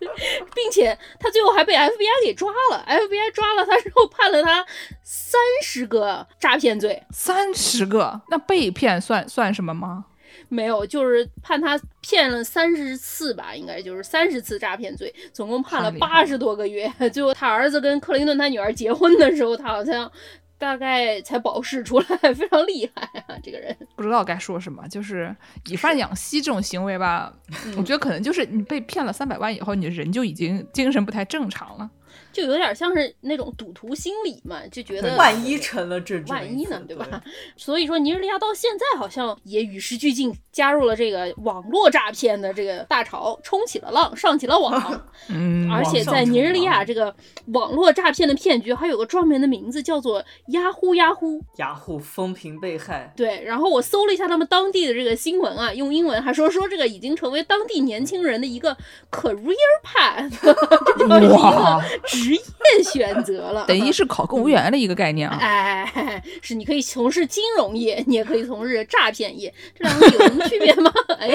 [0.55, 3.75] 并且他最后还被 FBI 给抓了，FBI 抓了他。
[3.87, 4.65] 之后判了他
[5.03, 10.07] 三十个诈骗罪，三十个，那被骗算算什么吗？
[10.49, 16.93] 没有，就是判他骗了三十次吧，应该就是三十次诈骗罪，总共判了八十多个月。
[17.13, 20.11] 最后他儿子跟克林顿他女儿结婚的时候，他好像
[20.59, 23.37] 大概才保释出来， 非常厉害啊！
[23.43, 25.35] 这个人不知道该说什么，就是
[25.67, 27.33] 以贩养吸这种行为吧，
[27.77, 31.91] 我觉得可能就是你被骗了三百万以后，你人就已经精神不太正常了。
[32.37, 37.23] 就有点像是那种赌徒心理嘛，就觉得万一成了这，万一呢，对吧？
[37.57, 45.01] 所以说尼日利亚到现在好像也与时俱进，加入了这个网络诈骗的这个大潮，冲起了浪，上起了网。
[45.31, 51.43] 嗯，而且在尼日利亚这个网络诈骗的骗局还有个专门的名字，叫做呀呼呀呼。
[51.57, 53.15] 呀呼风评被害。
[53.17, 58.77] 对，然后我搜了一下他们当地的这个新闻啊，用英文还说说这个已经成为当地年轻人的一个
[59.11, 61.83] career path， 哇。
[62.05, 65.39] 职业选择了，等于是考公务员的一个概念啊！
[65.41, 70.93] 哎，是你可以从事金融业，你也可以从事诈骗业，这两个有什么区别吗？
[71.19, 71.31] 哎，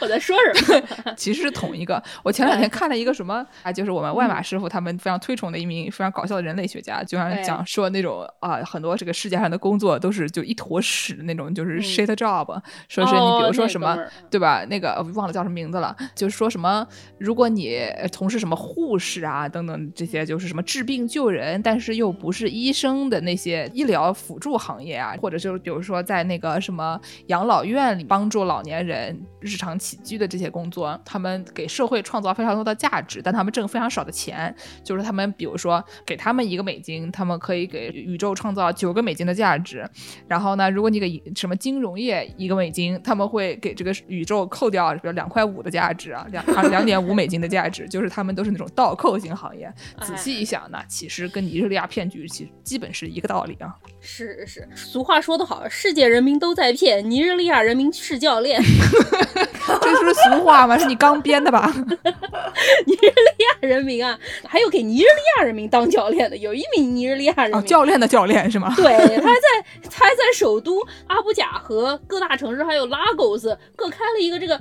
[0.00, 1.14] 我在说什么？
[1.16, 2.02] 其实是同一个。
[2.22, 12.46] 我前两天看了一个什么啊，就是我们外马师傅他们非常推崇的一名非常搞笑的人类学家，就像讲说那种啊，很多这个世界上的工作都是就一坨屎那种，就是 shit job。
[12.88, 13.98] 说是你比如说什么，
[14.30, 14.64] 对吧？
[14.68, 16.86] 那个忘了叫什么名字了，就是说什么，
[17.18, 19.71] 如果你从事什么护士啊等等。
[19.94, 34.54] 这些就是什么治病救人，但是又不是医生的那些医疗辅助行业啊，或者就是比如说在那个什么养老院里帮助老年人日常起居的这些工作，他们给社会创造非常多的价值，但他们挣非常少的钱。
[34.82, 39.88] 就是他们比如说给他们一个美金，他们可以给宇宙创造九个美金的价值。
[40.26, 49.61] 然后呢，如果你给什么金融业一个美金，他们会给这个宇宙扣掉比如两块五的价值啊，两啊两点五美金的价值，就是他们都是那种倒扣型行业。
[50.00, 53.74] 仔细一想，那其实跟尼日利亚骗局其实基本是一个道理啊。
[54.00, 58.60] 是是，俗话说得好，世界人民都在骗，尼日利亚人民是教练。
[59.80, 60.76] 这是俗话吗？
[60.76, 61.72] 是你刚编的吧？
[61.76, 68.74] 尼日利亚人民啊，还有给尼日利亚人民当教练的，有一名尼日利亚人民教练的教练是吗？
[68.76, 74.60] 对，他还在他还在首都阿布贾和各大城市还有拉狗斯各开了一个这个。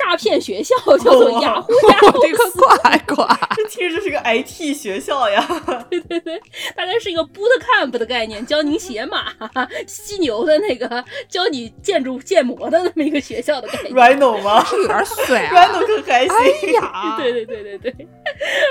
[0.00, 2.22] 诈骗学校，叫做雅虎 雅虎。
[2.22, 5.46] 这个怪怪，这听着是个 IT 学校呀。
[5.90, 6.40] 对对对，
[6.74, 9.26] 大概是一个 boot camp 的概念，教您写码、
[9.86, 13.94] 犀牛的那个，教你建筑建模的那么一个学校的概念。
[13.94, 14.64] Rhino 吗？
[14.64, 15.54] 是有点水啊。
[15.54, 16.34] Rhino 可开心。
[16.34, 18.08] 哎呀，对对对对对。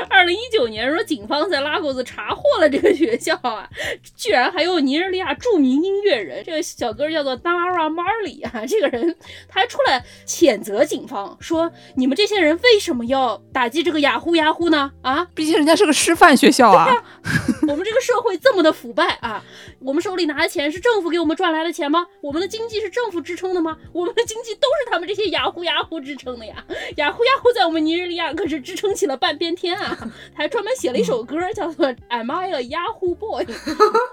[0.09, 3.69] 二零一九年，说警方在拉各斯查获了这个学校啊，
[4.15, 9.15] 居然还有尼日利亚著名音乐人，这个小哥叫做 Dara Marley 啊，这个人
[9.47, 14.91] 他还出来谴责警方，说你们这些人为什么要打击这个雅虎雅虎呢？
[15.01, 16.89] 啊，毕竟人家是个师范学校啊。
[17.67, 19.43] 我们这个社会这么的腐败啊，
[19.79, 22.05] 我们手里拿的钱是政府给我们赚来的钱吗？
[22.21, 23.77] 我们的经济是政府支撑的吗？
[23.93, 26.63] 我们的经济都是他们这些雅虎雅虎支撑的呀。
[26.97, 29.97] 雅虎雅虎在我们尼日利亚可是支撑起了半边天啊！
[30.35, 33.45] 他还专门写了一首歌，叫做《Am I a Yahoo Boy》。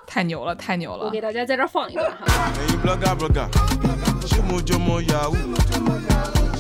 [0.06, 1.06] 太牛了，太牛了！
[1.06, 2.52] 我给大家在这放一段哈。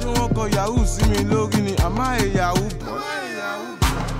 [0.06, 2.28] tí wọ́n kọ yahoo sí mi lórí ni àmá ẹ̀
[2.84, 2.98] bọ̀.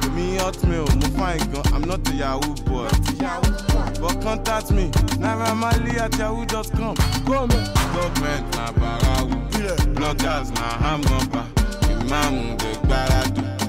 [0.07, 2.89] èmi hotmail mo fine gan i'm not a yahoo boy.
[4.01, 6.95] but contact me naira Mali at yahoo dot com.
[7.27, 7.63] gómẹ̀.
[7.95, 9.35] government na barawu
[9.95, 11.43] bloggers na hamgamba
[11.93, 13.66] ìmáàmù dẹ̀ gbáradùn.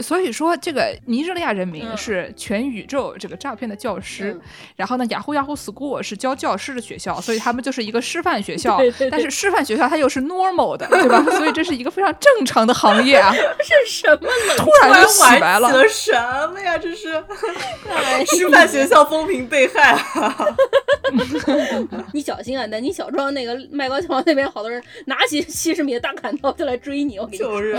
[0.00, 4.38] 所以说，这个尼日利亚人民是全宇宙这个诈骗的教师，
[4.76, 8.78] 然后呢，雅虎雅虎 school 是教教师的学校，所以他们就是一个师范学校。
[9.10, 11.22] 但是师范学校它又是 normal 的，对吧？
[11.36, 13.32] 所以这是一个非常正常的行业啊。
[13.32, 14.28] 是什么？
[14.56, 15.68] 突然就洗白了？
[15.88, 16.12] 什
[16.52, 16.76] 么呀？
[16.76, 17.12] 这是
[18.26, 20.48] 师范学校风评被害啊！
[22.12, 22.66] 你小心啊！
[22.66, 27.78] 南京小庄那个麦高桥那边好多人拿起七十米的大砍刀就来追你，我跟你就是。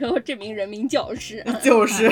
[0.00, 2.10] 然 后这名人民教师 就是，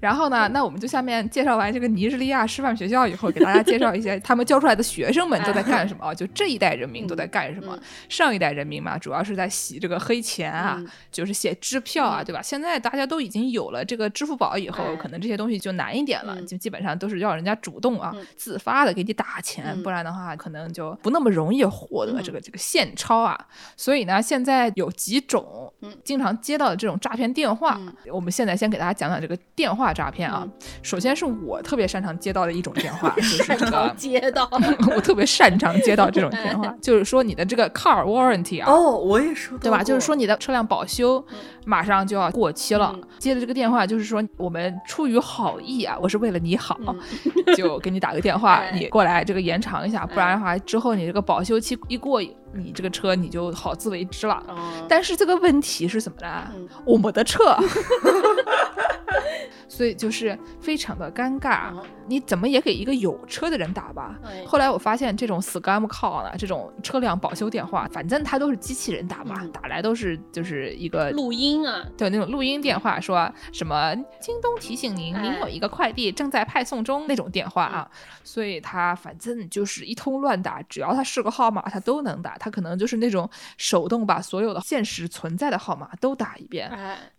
[0.00, 6.14] 然后呢，那我们就下面介绍完这个尼日利亚师范学校以后，给大家介绍一些他们教出来的学生们都在干什么啊？
[6.14, 7.78] 就这一代人民都在干什么？
[8.08, 12.42] 上一代人民嘛，主要是在洗这个黑钱啊，就是写支票啊，对吧？
[12.42, 23.38] 现在大家都已经有了这个支付宝以后，可能这些东西就难一点了，就基本上都是要人家主动啊，自发的给你打钱，不然的话可能就不那么容易获得这个这个现钞啊。
[23.76, 25.72] 所以呢，现在有几种，
[26.04, 27.80] 经常接到的这种诈骗电话，
[28.12, 30.46] 我们现在先给大家讲讲这个电话诈骗啊。
[30.82, 34.48] 首先是我特别擅长接到的一种电话，就 是这个接到，
[34.94, 39.82] 我特别擅长接到这种电话， 就是说你的这个 car warranty 啊，哦，我也收到，对吧？
[39.82, 41.24] 就是说你的车辆保修
[41.64, 46.78] 马上就要过期了，接的这个电话就是说我们出于好意啊，我是为了你好，
[47.56, 52.22] 就给你打个电话，你过来这个延长一下，不然的话之后你这个保修期一过。
[52.54, 54.42] 你这个车你就好自为之了，
[54.88, 56.50] 但是这个问题是什么呢？
[56.84, 57.56] 我没得车。
[59.72, 61.72] 所以就是非常的尴尬，
[62.06, 64.18] 你怎么也给一个有车的人打吧。
[64.46, 77.90] 后来我发现这种 scam call 呢，这种车辆保修电话，反正它都是机器人打嘛，打来都是就是一个录音啊，对那种录音电话，说什么京东提醒您，您有一个快递正在派送中那种电话啊。
[78.22, 82.36] 所以他反正就是一通乱打，只要他是个号码，他都能打。
[82.36, 86.70] 他可能就是那种手动把所有的现实存在的号码都打一遍，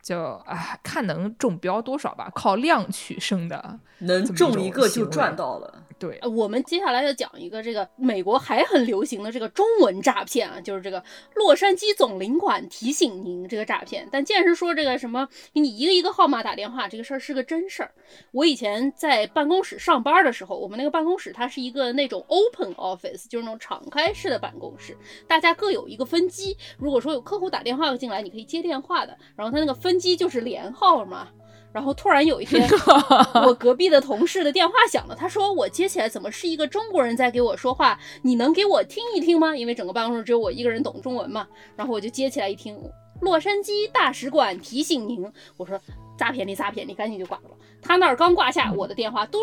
[0.04, 2.30] 就啊看能中标多少吧。
[2.36, 5.84] 靠量取胜的，能中一个就赚到了。
[6.04, 11.02] 对，我们接下来要讲一个这个美国还很流行的这个中文诈骗啊，就是这个
[11.34, 14.06] 洛杉矶总领馆提醒您这个诈骗。
[14.12, 17.94] 但既然是说这个什么给你一个一个号码打电话，这个事儿是个真事儿。
[18.34, 26.58] 我以前在办公室上班的时候，我们那个办公室它是一个那种 open office，就是那种敞开式的办公室，大家各有一个分机。
[26.78, 29.18] 如果说有客户打电话进来，你可以接电话的。
[29.38, 31.30] 然后他那个分机就是连号嘛。
[31.74, 32.70] 然后突然有一天，
[33.46, 38.00] 我隔壁的同事的电话响了，他说我接起来怎么是一个中国人在给我说话？
[38.22, 39.58] 你能给我听一听吗？
[39.58, 41.48] 因为整个办公室只有我一个人懂中文嘛。
[41.76, 42.80] 然后我就接起来一听，
[43.22, 45.26] 洛杉矶大使馆提醒您，
[45.58, 45.80] 我说
[46.17, 47.43] 诈骗你诈骗你，赶紧就挂了。
[47.86, 49.39] 他那儿刚挂下，我的电话嘟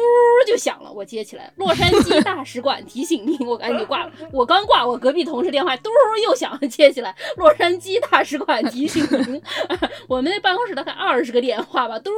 [0.46, 4.12] 就响了，我接起来，洛杉矶 大使馆提醒您，我赶紧就挂了。
[4.32, 5.90] 我刚挂，我隔壁同事电话嘟
[6.24, 9.42] 又响了，接起来，洛杉矶大使馆提醒您。
[10.08, 12.10] 我们那办公室大概二十个电话吧，嘟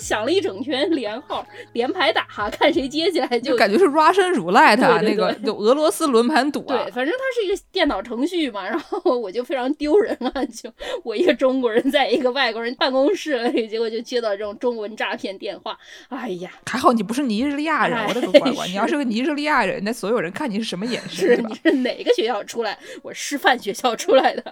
[0.00, 6.60] 响了一整圈，连号连排打，看谁接起来就感觉是 Russian roulette 那个就俄罗斯轮盘赌。
[6.62, 10.70] 对，反正它是一个电脑程序嘛，然后我就非常丢人了，就
[11.02, 15.50] 我一个中国人在一个外国人办公室里，结果就接到这种中文诈骗电。
[15.62, 15.76] 话，
[16.08, 18.66] 哎呀，还好你不是尼日利亚人，我的个乖 乖！
[18.68, 21.36] 你要是个尼日利亚人，那所有人看你是什么眼神？
[21.36, 22.78] 是你是哪个学校出来？
[23.02, 24.42] 我师范学校出来的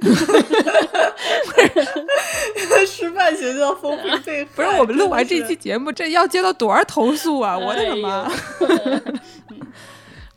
[2.86, 7.58] 师范学校风评被不是我们录完这期节目，这要接到多少投诉啊！
[7.58, 8.30] 我的个妈！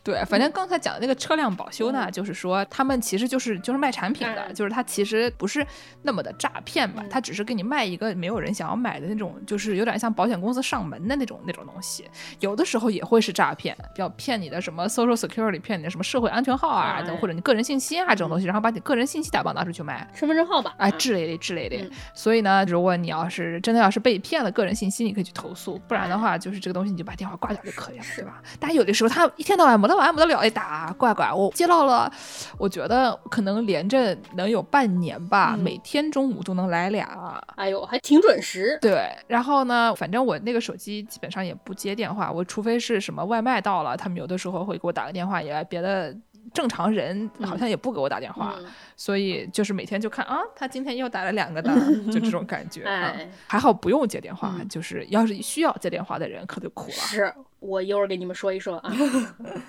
[0.08, 5.66] 对，反正刚才讲的那个车辆保修呢，就是说他们其实就是就是卖产品的，就是他其实不是
[6.00, 12.08] 那么的诈骗吧，他只是给你卖一个没有人想要买的那种，就是有点像保险公司上门的那种那种东西。
[12.40, 21.76] 有的时候也会是诈骗，要骗你的什么 social security，骗你的什么社会安全号啊，或者你个人信息啊这种东西，然后把你个人信息打包拿出去卖，身份证号吧，哎，之类的之类的。
[22.14, 28.24] 所以呢，如果你要是真的要是被骗了个人信息，你可以去投诉，不然的话，就是这个东西你就把电话挂掉就可以了，对。
[28.24, 28.40] 吧？
[28.58, 32.10] 但有的时候他一天到晚没得完不得了的打，怪怪，我接到了，
[32.56, 38.78] 我觉得可能连着能有半年吧，每天中午都能来俩，哎呦，还挺准时。
[38.80, 46.16] 对，然后呢，反正我那个手机基本上也不接电话，我除非是什么外卖到了，他们有的时候会给我打个电话，也别的。
[46.54, 48.54] 正常人好像也不给我打电话，
[48.96, 51.70] 所以就是每天就看啊，他今天又打了两个的，
[52.10, 53.12] 就这种感觉啊。
[53.46, 56.94] 还好不用接电话，就是要是需要接电话的人可就苦了。
[56.94, 57.34] 是。
[57.60, 58.92] 我一会儿给你们说一说啊，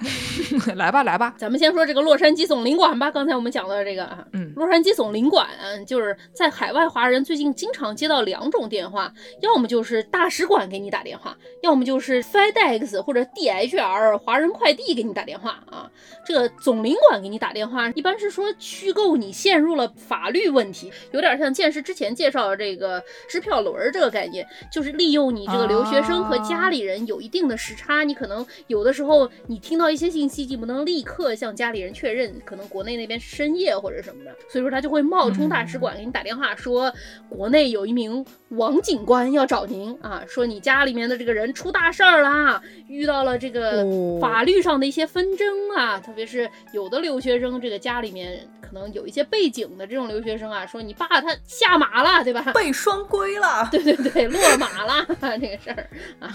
[0.76, 3.10] 来吧来吧，咱们先说这个洛杉矶总领馆吧。
[3.10, 5.48] 刚才我们讲到这个啊，嗯，洛杉矶总领馆
[5.88, 15.90] 就是在海外华人最近经常接到两种电话，要么就是大使馆给你打电话，要么就是 FedEx 或者 DHL 华人快递给你打电话啊。
[16.24, 27.79] 这个总领馆给你打电话，一般是说虚构你陷入了法律问题，有点像见识之前介绍的这个支票轮这个概念，就是利用你这个留学生和家里人有一定的时。
[27.80, 36.94] 差，你可能有的时候你听到一些信息，你不能立刻向家里人确认，可能国内那边深夜或者什么的，所以说他就会冒充大使馆给你打电话，说
[37.30, 43.86] 国内有一名王警官要找您啊，说你家里面的这个人出大事儿啦，遇到了这个
[44.20, 52.52] 法律上的一些纷争啊，特别是有的留学生这个家里面可能有一些背景的这种留学生啊，说你爸他下马了，对吧？
[52.54, 55.06] 被双规了， 对对对，落马了
[55.40, 55.90] 这个事儿
[56.20, 56.30] 啊，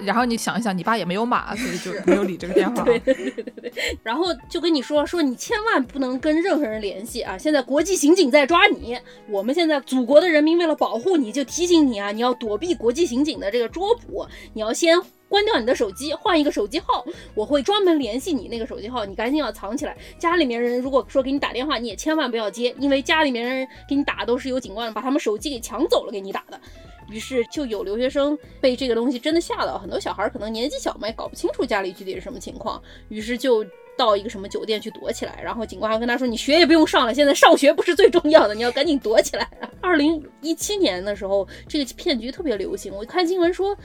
[0.00, 0.66] 然后你想一。
[0.66, 2.82] 想你爸也没有马，所以就没有理这个电话。
[2.82, 3.98] 对对对对对。
[4.02, 7.38] 然后就跟你说说，你千万不能跟任何人联系啊！
[7.38, 8.98] 现在国际刑警在抓你，
[9.30, 17.06] 我们现在祖国的人民为了保护你，就提醒你啊，你要躲避国际刑警的这个捉捕，你要先关掉你的手机，换一个手机号，
[17.36, 19.96] 我会专门联系你那个手机号，你赶紧要藏起来。
[20.18, 26.60] 家里面人如果说给你打电话，你也千万不要接，因为家里面人给你打都是有警官把他们手机给抢走了给你打的。
[27.10, 33.64] 于是就有留学生被这个东西真的吓到，很多小孩可能年纪小嘛，也搞不清楚家里具体是什么情况，于是就
[33.96, 39.48] 到一个什么酒店去躲起来，然后警官还跟他说：“你学也不用上了，现在上学不是最重要的，你要赶紧躲起来。”
[39.80, 43.76] 二零一七年的时候，这个骗局特别流行，我看新闻说。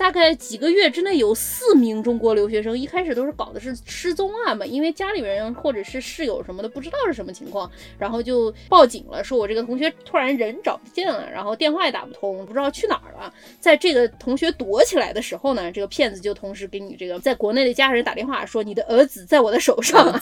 [0.00, 13.30] 大概几个月之内，有四名中国留学生，一开始都是搞的是失踪案嘛，因为家里人或者是室友什么的不知道是什么情况，然后就报警了，说我这个同学突然人找不见了，然后电话也打不通，不知道去哪儿了。
[13.60, 20.18] 在这个同学躲起来的时候呢，这个骗子就同时给你这个在国内的家人打电话，说你的儿子在我的手上，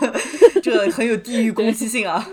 [0.62, 2.28] 这很有地域攻击性啊。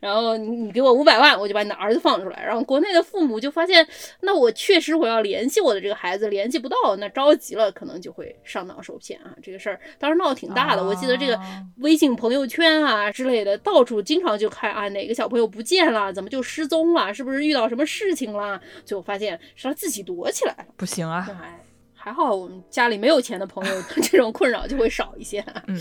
[0.00, 2.44] 然后你你给我五百万，我就把你的儿子放出来。
[2.44, 3.84] 然后国内的父母就发现，
[4.20, 5.79] 那我确实我要联系我的。
[5.80, 9.34] 这个孩子联系不到，那着急了，可能就会上当受骗啊！
[9.42, 11.38] 这个事儿当时闹挺大的，我记得这个
[11.78, 17.12] 微信朋友圈啊之类的，到处经常就看啊，哪个小朋友不见了，怎么就失踪了？
[17.14, 18.60] 是不是遇到什么事情了？
[18.84, 20.66] 最后发现是他自己躲起来了。
[20.76, 21.26] 不行啊！
[21.94, 25.44] 还好我们家里没有钱的朋友， 这种困扰就会少一些。
[25.66, 25.78] 嗯。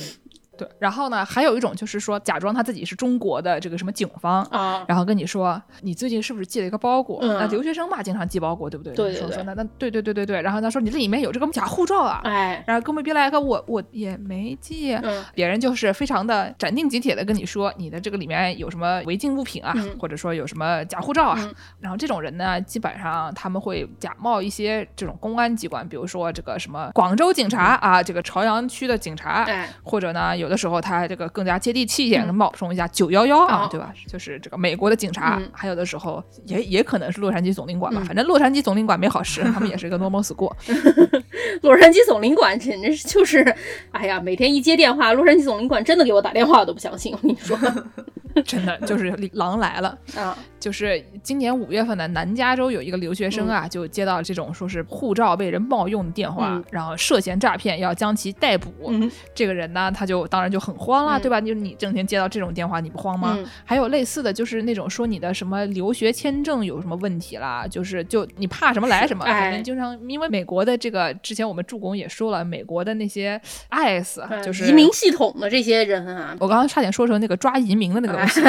[0.59, 7.19] 对，然后呢，还有一种就是说，假装他自己是中国的这个什么警方啊，然后跟你说，你最近是不是寄了一个包裹？
[7.21, 8.93] 那留学生嘛，经常寄包裹，对不对？
[8.93, 9.43] 对对对。
[9.43, 10.41] 那那对对对对对。
[10.41, 14.97] 然后他说你这里面有这个假护照啊，哎，然后哥们别来个我我也没寄，
[15.33, 21.49] 别人就是非常的斩钉截铁的跟你说，你的这个里面有什么违禁物品啊，或者说有什么假护照啊。
[21.79, 29.47] 然后这种人呢，基本上他们会假冒一些这种公安机关，比如说这个什么广州警察啊，这个朝阳区的警察，
[29.83, 31.29] 或者呢有的时候他这个。
[31.29, 33.93] 更加接地气一点，冒充一下九幺幺啊，对吧？
[34.07, 38.01] 就是这个美国的警察，还有的时候也也可能是洛杉矶总领馆吧。
[38.03, 40.51] 反正洛杉矶总领馆没好事，他们也是一个 normal school。
[41.61, 43.41] 洛杉矶总领馆简直就是，
[43.91, 47.13] 哎呀，每天一接电话，洛杉矶总领馆真的给我打电话，我都不相信。
[47.13, 47.57] 我跟你说。
[48.45, 50.37] 真的就是狼来了啊！
[50.59, 58.71] 就是今年五月份的南加州有一个留学生啊，就接到这种说是护照被人冒用的电话，然后涉嫌诈骗，要将其逮捕。
[59.33, 61.41] 这个人呢，他就当然就很慌了，对吧？
[61.41, 63.37] 就是你整天接到这种电话，你不慌吗？
[63.65, 69.25] 还有类似的就是那种说你的什么留学签证有什么问题啦，就是就你怕什么来什么。
[69.29, 78.19] 反正经常因为美国的这个，之前我们助攻也说了，美国的那些 IS 就是移民系统的这些人啊，我刚刚差点说成那个抓移民的那个东。
[78.29, 78.41] 西，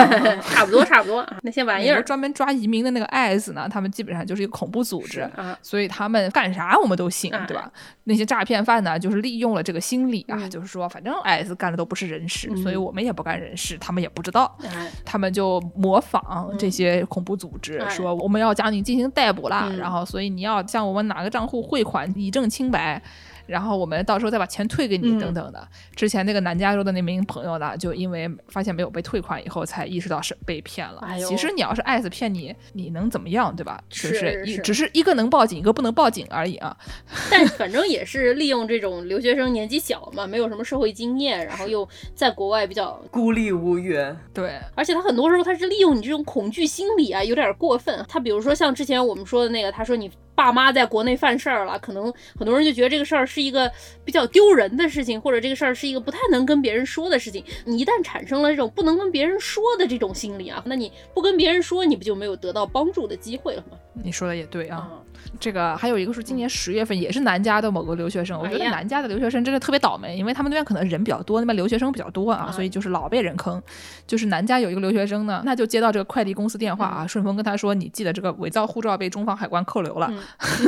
[0.42, 2.02] 差不多差不多那些玩意儿。
[2.02, 5.26] 专门抓移民的那个 IS 呢，他们基本上就是一个恐怖组织，
[5.62, 7.70] 所以他们干啥我们都信，对吧？
[8.04, 14.56] 那些诈骗犯呢，就是利用了这个心理啊，就是说反正 IS 干的都不是人事，所以我们也不干人事，他们也不知道，
[15.04, 23.02] 他们就模仿这些恐怖组织，说我们要将你进行逮捕啦，然后所以你要向我们哪个账户汇款以证清白。
[23.50, 25.68] 然后我们到时候再把钱退给你，等等的。
[25.96, 31.04] 之前那个南加州的那名朋友呢，就因为发现没有被退款以后，才意识到是被骗了。
[31.26, 33.82] 其实你要是艾斯骗你，你能怎么样，对吧？
[33.90, 36.76] 是一只是一个能报警，一个不能报警而已啊。
[37.30, 44.16] 但反正也是利用这种留学生年纪小嘛，没有什么社会经验，然后又在国外比较孤立无援。
[44.32, 48.04] 对，而且他很多时候他是利用你这种恐惧心理啊，有点过分。
[48.08, 50.08] 他比如说像之前我们说的那个，他说你。
[50.34, 53.70] 爸妈在国内犯事儿了，可能很多人就觉得这个事儿是一个
[54.04, 57.44] 比较丢人的事情，或者这个事儿是一个不太能跟别人说的事情。
[57.64, 63.76] 你一旦产生了这种不能跟别人说的这种心理啊，那你不跟别人说，你不就没有得到帮助的机会了吗？
[63.94, 64.88] 你说的也对啊。
[65.38, 68.38] 这个还有一个是今年十月份，也是南加的某个留学生。
[68.40, 73.62] 我觉得南加的留学生真的特别倒霉，因为他们那边可能人比较多，那边留学生比较多啊，所以就是老被人坑。
[74.06, 80.10] 就是南加有一个留学生呢，那就接到这个快递公司电话啊，顺丰跟他说，你寄的这个伪造护照被中方海关扣留了。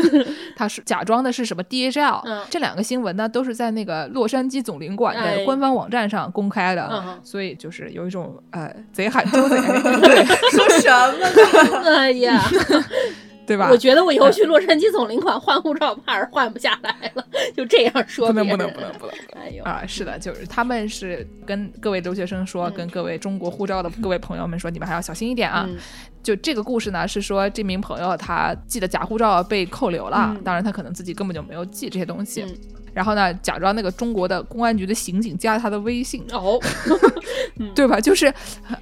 [0.55, 2.45] 他是假装的是什么 DHL？
[2.51, 9.57] 这两个新闻呢，都是在那个洛杉矶总领馆的官方网站上公开的，所以就是有一种呃贼喊捉贼，
[10.53, 11.89] 说什么？
[11.89, 12.43] 哎呀！
[13.53, 13.69] 对吧？
[13.71, 17.25] 我觉得我以后去洛杉矶总领馆换护照，怕是换不下来了。
[17.55, 19.15] 就这样说，不能不能不能不能。
[19.35, 25.69] 哎呦啊，是的，就是他们是跟各位留学生说，跟各位中国护照的各位朋友们说，你们还要小心一点啊。
[26.23, 32.47] 就这个故事呢，是说这名朋友他寄的假护照被扣留了，当然他可能自己根本就没有寄这些东西。
[32.95, 36.59] 然后呢，假装那个中国的公安局的刑警加了他的微信，哦，
[37.75, 37.99] 对吧？
[38.01, 38.33] 就是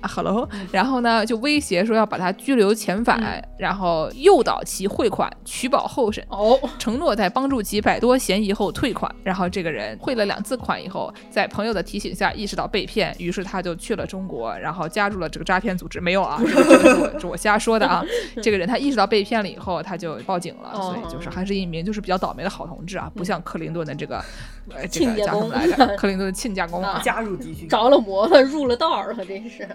[0.03, 9.15] ，hello，然后呢，就威胁说要把他拘留遣返，然后诱导其汇款，取保候审，哦，承诺在帮助其摆脱嫌疑后退款。
[9.23, 16.01] 然后这个人汇了两次款以后，在朋友的提醒下意识到被骗，于是他就去了中国，然后加入了这个诈骗组织。
[16.01, 16.41] 没有啊，
[17.21, 18.05] 这我瞎说的啊。
[18.43, 24.00] 这个人他意识到被骗了以后，他就报警了，所以就是还是一名就是比较倒霉的好同志啊，不像克林顿的。
[24.01, 24.25] 这个
[24.75, 29.69] 呃，亲家公来着， 克林顿的亲家公加入敌军，着了魔了，入了道了，真是。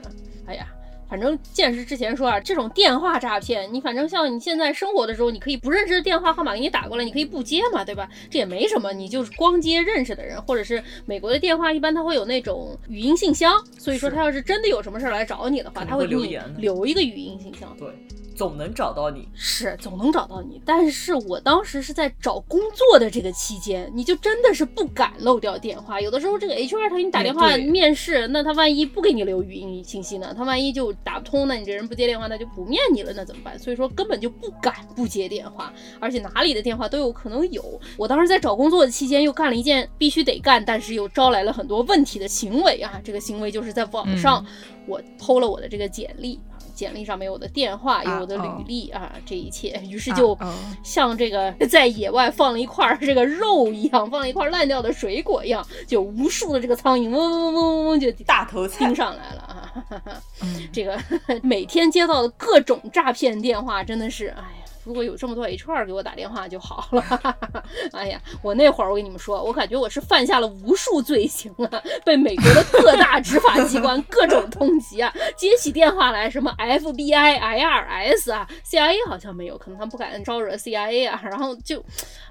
[0.48, 0.66] 哎呀，
[1.10, 8.08] 反正见识之前说啊，这种电话诈骗，你反正像你现在生活的时候，你可以不认识的电话号码给你打过来，你可以不接嘛，对吧？
[8.30, 17.76] 这也没什么，你就是光接认识的人，或者是美国的电话，一般他会有那种语音信箱，所以说他要是真的有什么事儿来找你的话，他会给你留一个语音信箱。
[17.78, 17.88] 对。
[18.36, 20.62] 总能找到你，是总能找到你。
[20.66, 26.00] 但是我当时是在找工作的这个期间，你就真的是不敢漏掉电话。
[26.02, 30.34] 有的时候这个 HR 他给你打电话面试，那他万一不给你留语音信息呢？
[30.36, 33.58] 他万一就打不通，那你这人不接电话，那就不面你了，那怎么办？
[33.58, 37.64] 所以说根本就不敢不接电话，而且哪里的电话都有可能有。
[37.98, 43.00] 我当时在找工作的期间，又干了一件必须得干，但是又招来了很多问题的行为啊！
[43.04, 44.46] 这个行为就是在网上
[44.86, 46.40] 我偷了我的这个简历。
[46.76, 50.38] 简历上面有我的电话，有我的履历啊，这一切，于是就
[50.84, 60.22] 像这个 在野外放了一块这个肉一样，放了一块烂掉的水果一样，就无数的这个苍蝇嗡嗡嗡嗡嗡就大头盯上来了啊！
[60.74, 61.00] 这个
[61.42, 64.65] 每天接到的各种诈骗电话，真的是哎呀。
[64.86, 67.04] 如果有这么多 HR 给我打电话就好了。
[67.92, 75.14] 哎呀，我那会儿我跟你们说，我感觉我是犯下了无数罪行啊，被美国的各大执法机关各种通缉啊。
[75.36, 81.20] 接起电话来，什么 FBI、IRS 啊，CIA 好像没有，可能他不敢招惹 CIA 啊。
[81.24, 81.84] 然后就，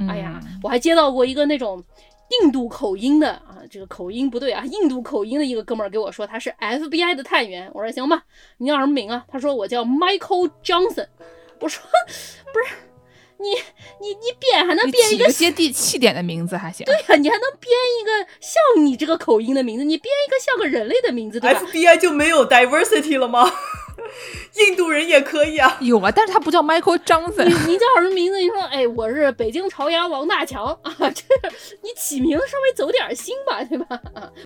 [0.09, 1.83] 哎呀，我还接到过一个那种
[2.41, 7.69] 印度口音的啊，这个口音不对啊，印度口音的一个哥们儿给我说他是 FBI 的探员。
[7.75, 8.23] 我说行吧，
[8.59, 9.25] 你叫什么名啊？
[9.29, 11.09] 他说我叫 Michael Johnson。
[11.61, 11.83] 我说，
[12.53, 12.75] 不是，
[13.39, 13.51] 你
[14.01, 16.85] 你你编还能编一个接地气点的名字还行？
[16.87, 23.51] 对呀，你还能编一个像你这个口音的名字，你编一个像个人类的名字，对吧？FBI 就没有 diversity 了吗？
[24.55, 27.45] 印度人也可以啊，有啊，但是他不叫 Michael Johnson。
[27.45, 28.39] 你你叫什么名字？
[28.39, 31.23] 你说，哎，我是北京朝阳王大强啊，这
[31.83, 34.01] 你起名稍微走点心吧，对吧？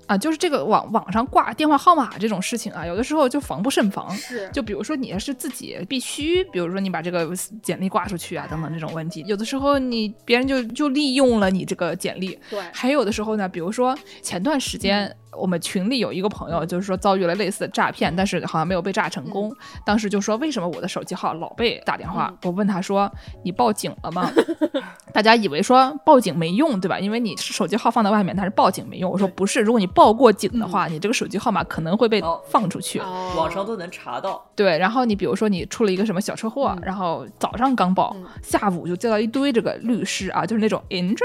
[0.07, 4.11] 啊，就是这个网网上挂电话号码这种事情啊，有的时候就防不胜防。
[4.16, 7.28] 是，就比如说你要是自己必须，比如说你把这个
[7.62, 12.39] 简历挂出去啊，等等这种问题，有的时候你别人就就利用了你这个简历。
[12.51, 15.14] 对，还有的时候呢，比如说前段时间。
[15.31, 19.55] 我们群里有一个朋友，就是说遭遇了类似的诈骗，但是好像没有被诈成功。
[19.85, 22.35] 当时就说为什么我的手机号老被打电话？
[22.43, 23.09] 我问他说
[23.45, 24.33] 你报警了吗？
[25.13, 26.99] 大家以为说报警没用，对吧？
[26.99, 29.11] 因为你手机号放在外面，但是报警没用。
[29.11, 33.01] 我说不是，如果你报过警的话，你这个手机号码可能会被放出去，
[33.37, 34.45] 网上都能查到。
[34.55, 41.19] 对，然后你比如说你出了一个什么小车祸，然后早上刚报，下午就接到一堆这个律师啊，就是那种 injured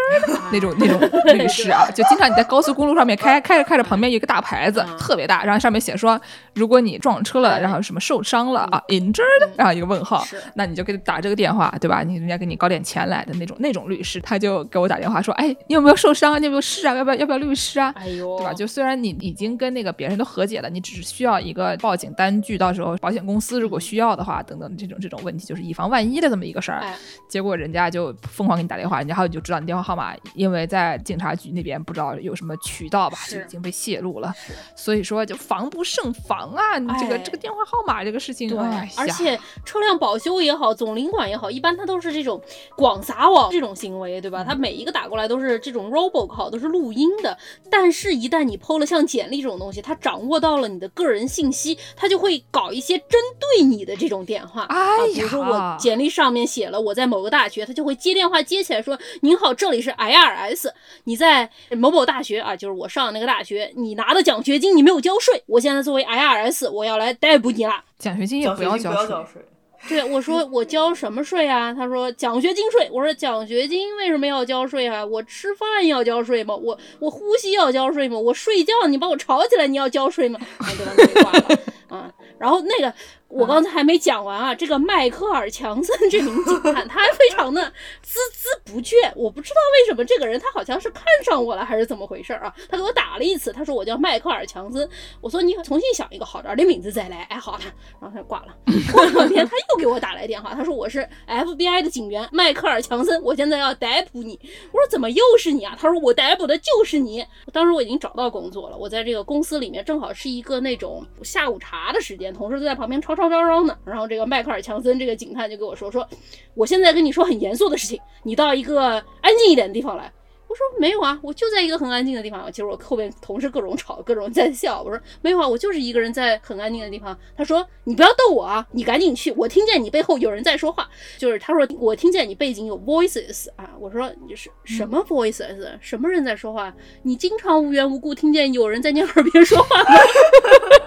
[0.52, 1.00] 那种那种
[1.34, 6.20] 律师啊，就经常你在高速公路上面开开着开着，旁边有一个大牌子，特别大，然后上面写说，
[6.54, 10.24] 如果你撞车了，然后什么受伤了啊，injured，然后一个问号，
[10.56, 12.04] 那你就给他打这个电话，对吧？
[12.04, 16.40] 你人家给你搞点钱来的那种那种律师，他就给我打电话说，哎，你有没有受伤？
[16.42, 16.96] 你有没有事啊？
[16.96, 17.92] 要不要要不要律师啊？
[17.98, 18.54] 哎呦，对吧？
[18.54, 26.84] 就虽然你已经跟那个别人都和解了，你只是需要一个报警单据，到时候保险公司如果需要的话，等等这种这种问题，就是以防万一的这么一个事儿。
[27.28, 34.34] 结果人家就疯狂给你打电话，然后你就知道你电话号码，因为在警察局那边不知道有什么渠道吧，就已经被泄露了。
[34.76, 36.78] 所以说就防不胜防啊！
[36.78, 38.58] 你这个这个电话号码这个事情，对，
[38.98, 42.42] 而且车辆保修也好，总领馆也好，一般它都是这种
[42.76, 44.44] 广撒网这种行为，对吧？
[44.44, 47.38] 他每一个打过来都是这种 robo call，都是录音的。
[47.70, 54.64] 但是，一旦你抛了像简历这种东西，他掌握到了你的个人信息，他就会搞一些针对你的这种电话。
[54.64, 60.72] 哎比如说我简历上面写了我在某个大学，他就会接电话接起来说：“您好，这里是 IRS，
[61.04, 61.48] 你在
[61.78, 67.84] 某某大学啊，就是我上的那个大学，你拿的奖学金你没有交税，我现在作为 IRS，我要来逮捕你了。
[68.00, 68.92] 奖学金也不要交
[69.26, 69.42] 税。”
[69.88, 71.74] 对，我说我交什么税啊？
[71.74, 72.90] 他说奖学金税。
[72.92, 75.06] 我说奖学金为什么要交税啊？
[75.06, 76.56] 我吃饭要交税吗？
[76.56, 78.18] 我我呼吸要交税吗？
[78.18, 80.40] 我睡觉你把我吵起来你要交税吗？
[80.58, 80.94] 啊，对吧？
[80.98, 81.60] 没挂了
[81.90, 82.14] 啊。
[82.38, 82.94] 然后那个。
[83.36, 89.12] 我刚才还没讲完啊，这个迈克尔·强森这名警 探，他还非常的孜孜不倦。
[89.16, 92.54] 我不知道为什么这个人，他好像是看上我了，还是怎么回事啊？
[92.70, 94.88] 他给我打了一次，他说我叫迈克尔·强森。
[95.20, 97.24] 我说你重新想一个好点的名字再来。
[97.24, 97.62] 哎，好了，
[98.00, 98.56] 然后他就挂了。
[98.94, 104.40] 过两天他又给我打来电话，他说我是 FBI 的警员迈克尔·强森，我现在要逮捕你。
[104.72, 105.76] 我说怎么又是你啊？
[105.82, 107.26] 他说我逮捕的就是你。
[107.52, 113.28] 当时我已经找到工作了，我在这个公司里面，正好是一个那种下午茶的时间，同事都在旁边吵吵。
[113.28, 116.08] 嚷嚷呢，然后这个迈克尔·强森这个警探就跟我说说，
[116.54, 120.12] 我现在跟你说很严肃的事情，你到一个安静一点的地方来。
[120.46, 122.46] 我说没有啊，我就在一个很安静的地方。
[122.52, 124.84] 其实我后边同事各种吵，各种在笑。
[124.84, 127.18] 我说没有啊，我就是一个人在很安静的地方。
[127.36, 130.88] 他说你不要逗我啊，你赶紧去，我听见你背后有人在说话。
[131.18, 135.58] 就是他说我听见你背景有 voices 啊，我说你是什么 voices？
[135.82, 136.72] 什么人在说话？
[137.02, 139.90] 你经常无缘无故听见有人在你耳边说话吗？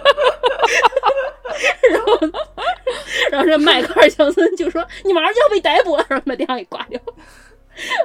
[1.91, 2.19] 然后，
[3.31, 6.99] 然后这迈克尔·强森就说：“你马上就要被逮捕了。”然后把电话给挂掉。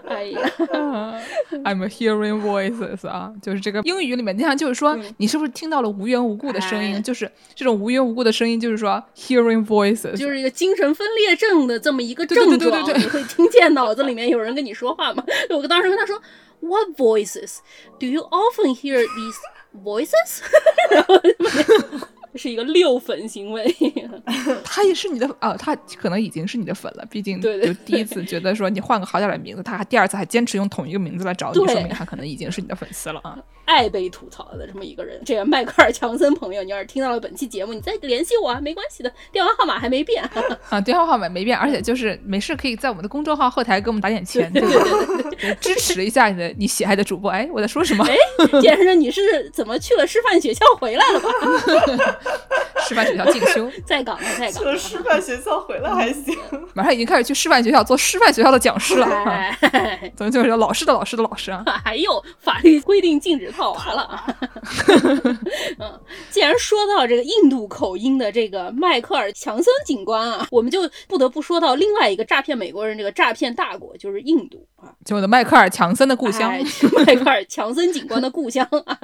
[0.06, 0.38] 哎呀，
[1.64, 7.02] I'm hearing voices 啊，就是这个英语里面经常就是说，你是不是听到了无缘无故的声音？
[7.02, 12.82] 就是这种无缘无故的声音，就是说 hearing voices，就是一个精神分裂症的这么一个症状。
[12.98, 15.24] 你会听见脑子里面有人跟你说话吗？
[15.48, 16.20] 我当时跟他说
[16.60, 17.60] ：“What voices?
[17.98, 19.38] Do you often hear these
[19.82, 20.42] voices？”
[20.90, 21.18] 然后。
[22.34, 23.74] 是一个六粉行为，
[24.64, 27.50] 他也是你的啊，他可能已经是你的粉了，毕竟就
[27.84, 33.38] 第一次觉得说你换个好点的名字，他还第二次还坚持用同一个名字来找你，说明他可能已经是你的粉丝了啊。
[33.64, 40.22] 爱被吐槽的这么一个人，这个迈克尔·强森朋友，你要是听到了本期节目，你再联系我啊，没关系的，电话号码还没变
[40.68, 45.54] 啊，电话号码没变，而且就是没事可以在我们的公众号后台给我们打点钱，对对？
[45.60, 47.30] 支持一下你的你喜爱的主播。
[47.30, 48.04] 哎，我在说什么？
[48.04, 48.16] 哎，
[48.60, 51.28] 先生，你是怎么去了师范学校回来了吧？
[52.88, 54.52] 师范学校进修， 在岗的，在岗。
[54.52, 56.36] 去了师范学校回来还行，
[56.74, 59.08] 马上已经开始去师范学校做师范学校的讲师了。
[60.16, 61.64] 怎么就是老师的老师的老师啊？
[61.84, 64.36] 还有法律规定禁止套娃了。
[65.78, 66.00] 嗯，
[66.30, 74.71] 既然说到这个印度口音的这个迈克尔·强森警官啊，我们就不得不说到另外一个诈骗美国人这个诈骗大国，就是印度啊，
[75.04, 76.52] 就我的迈克尔·强森的故乡，
[77.06, 78.98] 迈克尔·强森警官的故乡啊。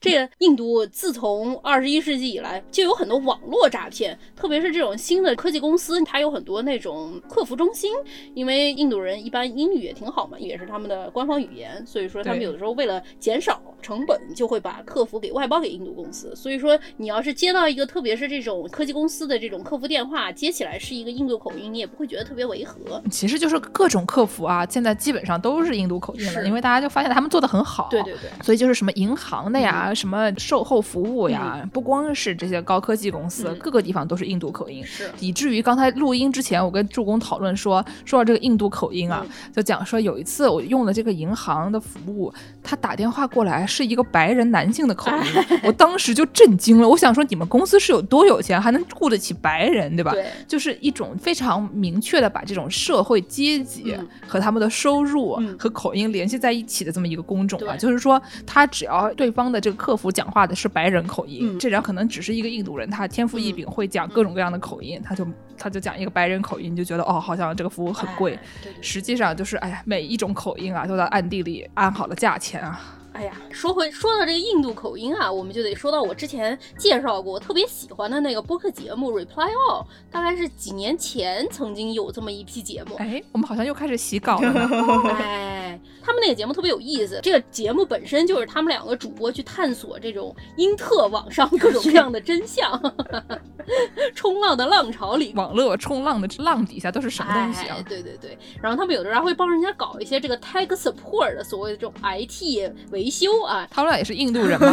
[0.00, 7.92] 这个印度自从二十一世纪以来，就有很多网络诈骗，特别是这种新的科技公司，它有很多那种客服中心，
[8.34, 16.34] 因为印度人一般英语也挺好嘛，也是他们的官方语言，所以说他们有的时候为了减少成本，就会把客服给外包给印度公司。
[16.36, 23.02] 所以说，你要是接到一个特别是这种科技公司的这种客服电话，接起来是一个印度口音，你也不会觉得特别违和。
[23.10, 27.88] 其实就是各种客服啊，现在基本上都是印度口音了，因为大家就发现他们做的很好。
[27.90, 28.30] 对对对。
[28.42, 34.84] 所以就是什么银行的呀，什么售后服务呀，不光是这些高科技公司，各个地方都是印度口音。
[34.84, 35.10] 是。
[35.20, 39.24] 以至于刚才录音之前，我跟助攻讨论说，说到这个印度口音啊，
[39.54, 42.32] 就讲说有一次我用了这个银行的服务，
[42.62, 45.60] 他打电话过来是一个白人男性的口音。
[45.62, 50.12] 我当时就震惊了，我想说你们公司是有多有钱，还能雇得起白人，对吧？
[50.12, 57.76] 对，就是一种非常明确的把这种社会阶级和他们的收收入和口音联系在一起的这么一个工种啊。
[57.76, 65.26] 就是说，他只要对方的这个客服讲话的是白人口音，这人可能只是一个印度人，他天赋异禀，会讲各种各样的口音，他就
[65.58, 68.38] 他就讲一个白人口音，就觉得哦，好像这个服务很贵。
[68.80, 72.80] 实际上就是，哎呀，每一种口音啊，都在暗地里安好了价钱啊。
[73.16, 82.94] 哎呀，说回说到这个印度口音啊，我们就得说到我之前介绍过特别喜欢的那个播客节目《Reply All》，大概是几年前曾经有这么一批节目。
[82.96, 84.52] 哎，我们好像又开始洗稿了。
[85.16, 92.80] 哎，他们那个节目特别有意思，这个节目本身就是他们两个主播去探索这种英特网上各种各样的真相。
[94.14, 97.76] 冲浪的浪潮里，网络冲浪的浪底下都是什么东西啊？
[97.88, 103.66] 对对对，然后他们有的时候会帮人家搞一些这个 tech support 的所谓的这种 IT 维修啊。
[103.72, 104.72] 他们俩也是印度人吗？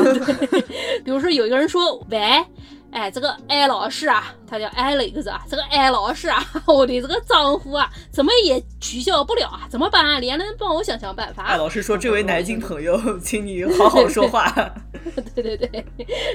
[1.03, 2.19] 比如说有一个人说喂。
[2.91, 9.68] 哎，这个艾老师啊，他叫 Alex 啊，这个艾老师啊， 我的这个账户啊，怎么也取消不了啊？
[9.68, 10.20] 怎么办啊？
[10.20, 11.41] 连人帮我想想办法。
[11.41, 14.54] 艾老师说：“这位 南京朋友，请你好好说话。
[15.34, 15.84] ”对对对，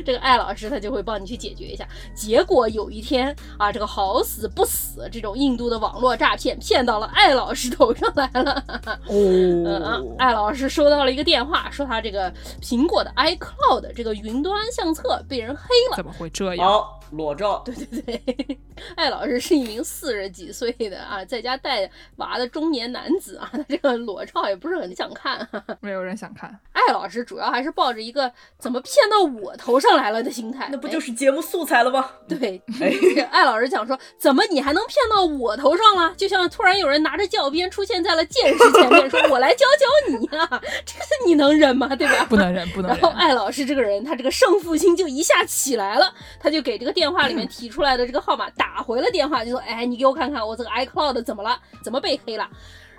[0.05, 1.87] 这个艾老师他就会帮你去解决一下。
[2.13, 8.65] 结果有一天啊，这个好死不死，这种印度的网络诈骗骗到了艾老师头上来了。
[9.07, 15.63] 哦，艾老师收到了一个电话，说他这个苹果的 iCloud 这个云端相册被人黑
[15.93, 15.97] 了。
[15.97, 16.49] 怎么会这？
[16.57, 17.63] 好，裸照。
[17.65, 18.59] 对 对对，
[18.97, 25.47] 艾老师是一名四十几岁的啊，在家带娃的中年男子啊，他这个裸照也不是很想看，
[25.81, 26.59] 没有人想看。
[26.73, 32.11] 艾老师主要还是抱着一个怎么骗到我头上来了的心态，那不就是节目素材了吗？
[32.29, 32.61] 对，
[33.31, 36.15] 艾老师讲说，怎么你还能骗到我头上了？
[36.17, 40.49] 就像突然有人拿着教鞭出现在了剑士前面，说我来教教你啊，
[40.87, 41.95] 这个你能忍吗？
[41.97, 42.25] 对吧？
[42.29, 43.01] 不能忍，不能忍。
[43.01, 46.15] 然后艾老师这个人，他这个胜负心就一下起来了。
[46.41, 51.57] 他就给这个电话里面 提出来的这个号码打回了电话，就说：“哎，你给我看看我这个 iCloud 怎么了？
[51.85, 52.49] 怎么被黑了？”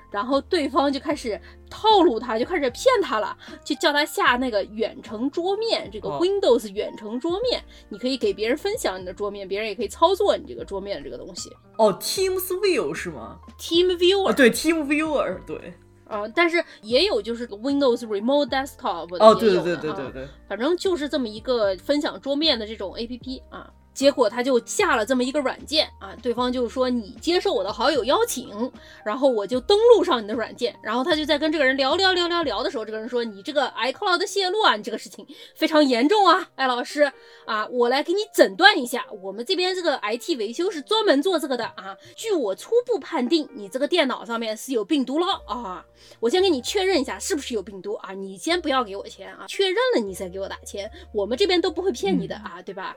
[0.09, 1.39] 然后对方就开始
[1.69, 11.51] 套路他，就开始骗他了，就叫他下那个远程桌面，这个 Windows 远程桌面，你可以给别人分享你的桌面，别人也可以操作你这个桌面这个东西。
[11.77, 15.73] 哦，Teams View 是吗？Team Viewer，对，Team Viewer，对。
[16.07, 23.71] 啊，但是也有就是 Windows Remote Desktop 哦，对对对对对对，反正就是这么一个分享桌面的这种 APP 啊。
[23.99, 28.71] 结果他就下了这么一个软件啊，对方就说你接受我的好友邀请，
[29.03, 37.11] 然后我就登录上你的软件，然后他就在跟这个人聊聊聊聊聊的时候，这个人说你这个 iCloud 的泄露啊，你这个事情非常严重啊，艾老师
[37.45, 45.85] 啊，我来给你诊断一下，我们这边这个 IT 维修是专门做这个的啊，据我初步判定，你这个电脑上面是有病毒了啊，
[46.21, 52.95] 我先给你确认一下是不是有病毒啊，你先不要给我钱啊，确认了你再给我打钱，我们这边都不会骗你的啊，对吧？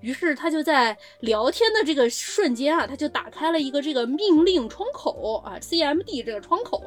[0.00, 6.82] 于是他就在聊天的这个瞬间啊，他就打开了一个这个命令窗口啊，CMD 这个窗口，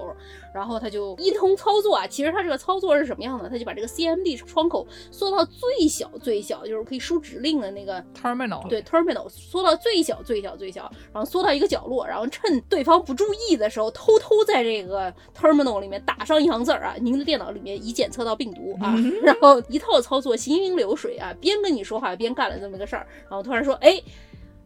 [0.54, 2.08] 然后他就一通操作啊。
[2.08, 3.50] 其实他这个操作是什么样的？
[3.50, 23.03] 他就把这个 CMD 窗口缩到最小最小，就是可以输指令的那个 terminal，对 terminal 缩到最小最小最小，然后缩到一个角落，然后趁对方不注意的时候，偷偷在这个 terminal 里面打上一行字儿啊，您的电脑里面已检测到病毒啊， 然后一套操作行云流水啊，边跟你说话边干了这么个事儿。
[23.30, 24.02] 然后突然说：“哎，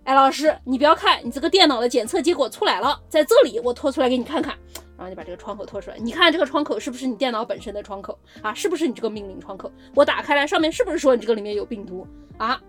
[0.03, 4.55] 哎老师，你不要看，你这个电脑的检测结果出来了，在这里，我拖出来给你看看。”
[4.97, 8.51] 然后就把这个窗口拖出来，你看这个窗口是不是你电脑本身的窗口啊？
[8.53, 9.71] 是不是你这个命令窗口？
[9.93, 12.07] 我打开来，上面是不是说你这个里面有病毒
[12.37, 12.59] 啊？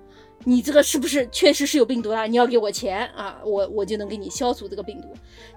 [0.44, 2.24] 你这个是不是确实是有病毒啊？
[2.26, 5.08] 你要给我钱啊，我我就能给你消除这个病毒。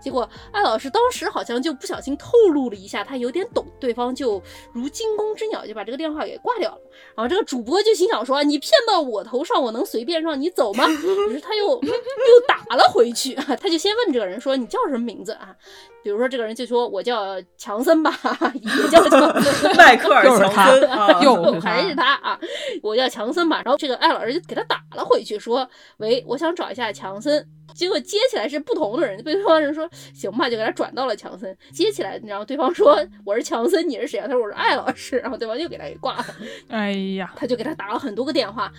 [0.02, 4.42] 结果艾老师当时好像就不小心透露了一下，他有点懂，对方就
[4.74, 6.82] 如惊弓之鸟就把这个电话给挂掉了。
[7.16, 10.88] 然后这个主播就心想说：你骗到我头上，我能随便让你走吗？
[11.30, 15.56] 于是他又又打了回去，他就先问这个人说：你叫什么名字啊？
[16.04, 18.12] 比如说这个人就说：“我叫强森吧，
[18.54, 22.40] 也叫强森， 迈克尔强森啊，又还是他啊，
[22.82, 36.26] 我叫强森吧。”然后这个艾老师就给他打了回去，说：“喂，我想找一下强森。”结果接起来是不同的人，对方人说：“行吧，就给他转到了强森。”接起来，然后对方说：“我是强森，你是谁啊？”他说：“我是艾老师。”然后对方又给他给挂了。
[36.68, 38.70] 哎呀，他就给他打了很多个电话。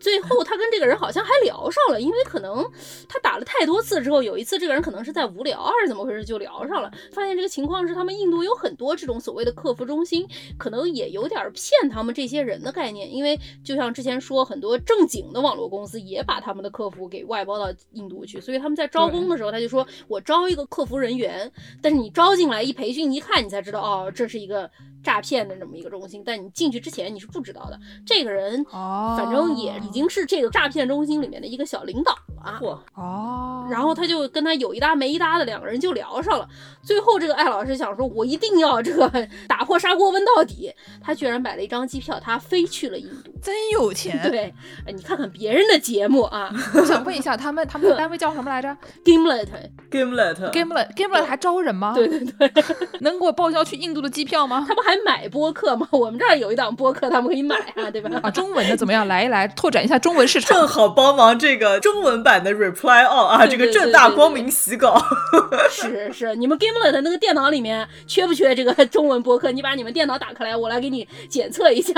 [0.00, 2.64] 最后他跟这个人好像还聊上了，因为可能
[3.08, 6.90] 他打了太多次之后，有一次这个人可能是在无聊还是怎么回事就聊上了。
[7.12, 10.26] 发现这个情况是他们印度有很多这种所谓的客服中心，
[10.58, 13.14] 可能也有点骗他们这些人的概念。
[13.14, 21.50] 因为就像之前说，很多正经的网络公司也把他们的客服给外包到印度去，所以他们在招工的时候他就说我招一个客服人员，
[21.82, 24.70] 但是你招进来一培训一看，你才知道哦，这是一个。
[25.02, 27.80] 诈骗的这么一个中心，但你进去之前你是不知道的。
[28.04, 32.80] 这个人，反正也已经是这个诈骗中心里面的一个小领导了。
[32.94, 36.46] 哦，然后他就跟他有一搭没一搭的，两个人就聊上了。
[36.82, 39.10] 最后这个艾老师想说，我一定要这个
[39.48, 40.72] 打破砂锅问到底。
[41.02, 44.30] 他居然买了一张机票，他飞去了印度， 真有钱。
[44.30, 44.54] 对，
[44.86, 46.52] 哎，你看看别人的节目啊。
[46.74, 51.92] 我想问一下，他们他们的单位叫什么来着？Gimlet，Gimlet，Gimlet 还招人吗？
[51.94, 52.52] 对对对，
[53.00, 54.64] 能给我报销去印度的机票吗？
[54.68, 55.86] 他不还买播客吗？
[55.90, 58.10] 我们这儿有一档播客，他们可以买啊，对吧？
[58.22, 59.06] 啊，中文的怎么样？
[59.08, 65.00] 来一来，拓展一下中文市场，正好帮忙这个中文版的 Reply All 啊，这个正大光明洗稿。
[65.70, 69.50] 是是，你们 Gimlet 那个电脑里面缺不缺这个中文播客？
[69.52, 71.92] 你把你们电脑打开来，我来给你检测一下。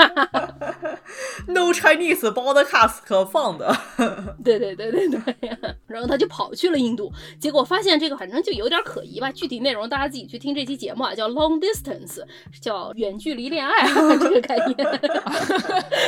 [1.47, 3.75] No Chinese podcast 可放的。
[4.43, 5.31] 对对对对对。
[5.87, 9.31] 然后他就跑去了印度，结果发现这个反正就有点可疑吧。
[9.31, 12.21] 具体内容大家自己去听这期节目啊，叫 Long Distance，
[12.61, 15.01] 叫远距离恋爱这个概念。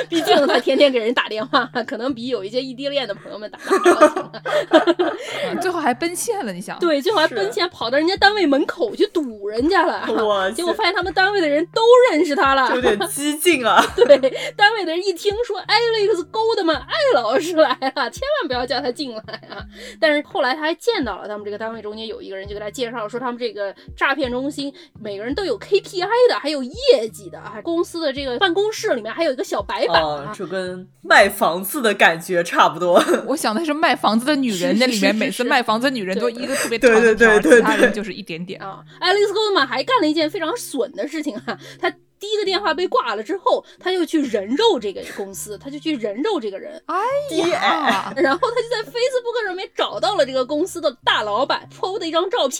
[0.10, 5.60] 毕竟他天天给人打电话，可能比有一些异地恋的朋友们打的高兴。
[5.62, 6.78] 最后还奔现了，你想？
[6.80, 10.06] 对，最后还奔现跑到人家单位门口去堵人家了。
[10.26, 10.50] 哇！
[10.52, 13.84] 结果发现他们单位的人都认识他了，有点 激进啊。
[13.96, 14.18] 对，
[14.56, 19.64] 单位的人一听说 Alex Goldman 艾老师来了，千万不要叫他进来啊！
[20.00, 33.04] 但是后来他还见到了他们这个单位中间有一个人，就给他介绍说他们这个诈骗中心每个人都有 KPI 的，还有业绩的，还公司的这个办公室里面还有一个小白板，就跟卖房子的感觉差不多。
[33.28, 38.84] 我想的是卖房子的女人，那里面每次卖房子的女人都一个特别长的条，其他人就是一点点啊。
[39.02, 41.94] Alex Goldman 还干了一件非常损的事情啊，他。
[42.18, 46.82] 第一个电话被挂了之后，他就去人肉这个公司，他就去人肉这个人。
[46.86, 46.96] 哎
[47.36, 52.60] 呀，然后他就在 Facebook 上面找到了这个公司的大老板 PO 的一张照片，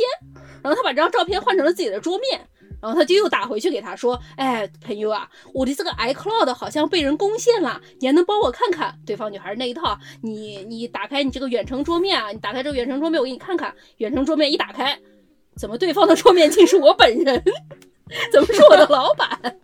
[0.62, 2.46] 然后他把这张照片换成了自己的桌面，
[2.86, 13.74] 然后他就又打回去给他说：“哎，朋友啊，我的这个 iCloud 好像被人攻陷了，你还能帮我看看？”对方女孩那一套，你你打开你这个远程桌面啊，你打开这个远程桌面，我给你看看。
[13.98, 15.00] 远程桌面一打开，
[15.58, 17.44] 怎么对方的桌面竟是我本人？
[18.32, 19.60] 怎么是我的老板？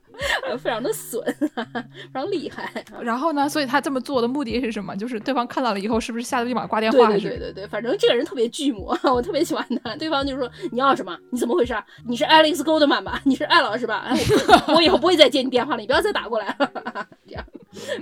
[0.58, 2.72] 非常的损，非常厉害。
[3.02, 3.48] 然后呢？
[3.50, 4.96] 所以他这么做的目的是什么？
[4.96, 7.08] 就是对方看到了以后，是不是吓得立马挂电话？
[7.10, 9.96] 对对对对，反正这个人特别巨魔， 我特别喜欢他。
[9.96, 11.18] 对方就说：“你要什么？
[11.32, 11.76] 你怎么回事？
[12.08, 13.22] 你是 Alex Goldman 吧？
[13.26, 14.06] 你是艾老师吧？
[14.08, 14.18] 哎，
[14.76, 16.72] 我以后不会再接你电话了，你不要再打过来了。
[17.28, 17.46] ”这样。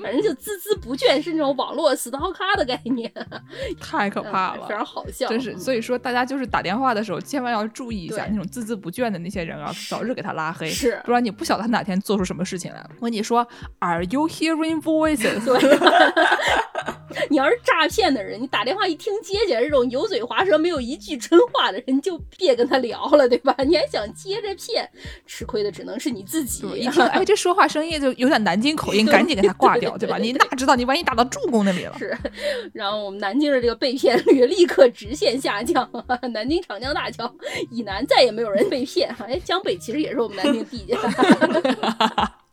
[0.01, 3.11] 反正就孜孜不倦，是那种网络死刀咖的概念，
[3.79, 5.57] 太可怕了，非常好笑，真是。
[5.57, 12.85] 所以说，大家就是打电话的时候，千万要注意一下那种孜孜不倦的那些人啊，早日给他拉黑，是，不然你不晓得他哪天做出什么事情来。
[12.99, 13.47] 我跟你说
[13.79, 15.39] ，Are you hearing voices？
[17.29, 23.55] 你要是诈骗的人，你打电话一听接起来这种油嘴滑舌、没有一句真话的人，就别跟他聊了，对吧？
[23.65, 24.89] 你还想接着骗，
[25.25, 26.65] 吃亏的只能是你自己。
[26.75, 30.17] 一听，哎，这说话声音就有点南京口音，赶紧给他挂掉，对吧？
[30.17, 31.95] 你哪知道，你万一打到助攻那里了？
[31.97, 32.17] 是。
[32.73, 35.89] 然后我们南京的这个被骗率立刻直线下降，
[36.33, 37.33] 南京长江大桥
[37.71, 39.13] 以南再也没有人被骗。
[39.19, 40.97] 哎，江北其实也是我们南京地界。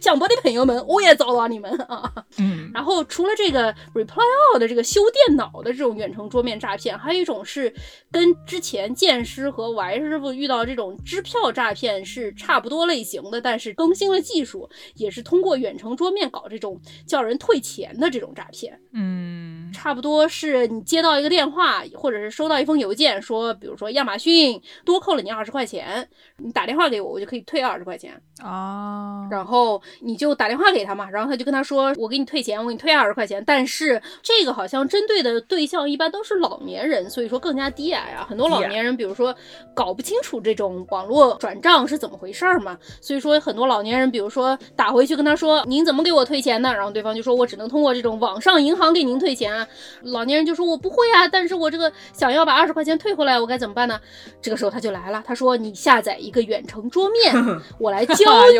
[0.00, 2.12] 江波的朋友们，我也找到你们啊！
[2.38, 4.22] 嗯，然后除了这个 Reply
[4.54, 7.72] All 的这个修电脑的这种远程桌面诈骗，还有一种是
[8.10, 18.80] 跟之前剑师和 Y 师傅遇到这种支票诈骗是差不多类型的，但是更新了技术，也是通过远程桌面搞这种叫人退钱的这种诈骗。
[18.94, 29.50] 嗯，差不多是你接到一个电话，或者是收到一封邮件，说比如说亚马逊多扣了你二十块钱，你打电话给我，我就可以退二十块钱啊，然后。
[29.50, 38.24] 后你就打电话给他嘛，然后他就跟他说：“我给你退钱，我给你退二十块钱。”但是这个好像针对的对象一般都是老年人，所以说更加低矮啊。
[38.30, 39.34] 很多老年人，比如说
[39.74, 49.66] 搞不清楚这种网络转账是怎么回事儿嘛，所以说很多老年人，比如说打回去跟他说：“您怎么给我退钱呢？”然后对方就说：“我只能通过这种网上银行给您退钱啊。”
[50.02, 54.00] 老年人就说：“我不会啊，但是我这个想要把二十块钱退回来，我该怎么办呢？”
[54.40, 57.34] 这个时候他就来了，他说：“你下载一个远程桌面，
[57.78, 58.14] 我来教
[58.48, 58.56] 你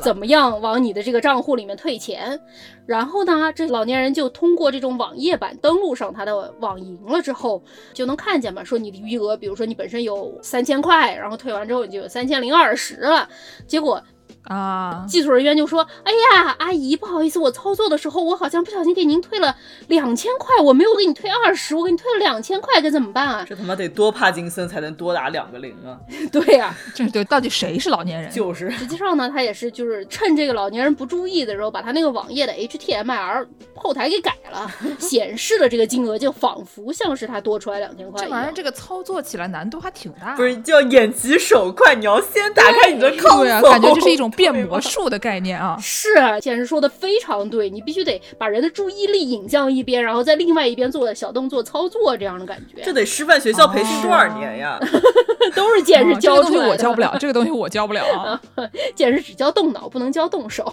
[0.00, 2.38] 怎么。”怎么样往你的这个账户里面退钱？
[2.86, 7.60] 然后呢，这老年人就通过这种网页版登录上他的网银了之后，
[7.92, 13.28] 就能看见嘛，说你的余额，比如说你本身有三千块，然后退完之后你就有三千零二十了，
[13.66, 14.00] 结果。
[14.44, 15.04] 啊！
[15.08, 19.56] 技术人员就说：“哎呀，阿姨，不好意思，我操作的时候我好像不小心给您退了
[19.88, 25.96] 两千块，我没有给你退二十，我给你退了两千块，该怎么办啊？”这他妈得多帕金森才能多打两个零啊！
[26.32, 28.30] 对呀，这对，到底谁是老年人？
[28.30, 34.68] 就是，实际上呢，他也是就是趁这个老年人不注意的时候，把他那个网页的 HTML 后台给改了，
[34.98, 38.24] 显示的这个金额就仿佛像是他多出来两千块。
[38.24, 44.21] 这玩意儿这个操作起来难度还挺大，不是叫眼疾手快，你要先打开你的 console，感觉这是一种。
[44.30, 45.76] 变魔术的概念啊。
[45.82, 46.08] 是，
[46.40, 52.82] 简直说的非常对，你必须得把人的注意力引向一边，然后在另外一边做小动作操作这样的感觉。
[52.82, 54.78] 这得师范学校培训多少年呀？
[55.54, 56.68] 都是见识教出来的。
[56.70, 58.40] 我教不了这个东西，我教不了啊。
[58.94, 60.64] 见识只教动脑，不能教动手。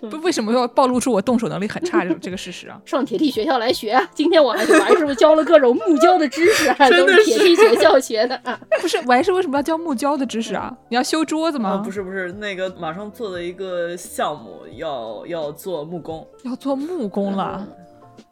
[0.00, 2.80] 不，为什么要暴露出我动手能力很差这这个事实啊？
[2.84, 4.08] 上铁力学校来学啊！
[4.14, 8.40] 今天我还是玩是不是教了各种木教的知识，都是铁力学校学的。
[8.80, 10.72] 不是，我还是为什么要教木教的知识啊？
[10.88, 11.69] 你要修桌子吗？
[11.78, 17.66] 不是，不是，那个马上做的一个项目要要做木工，要做木工了。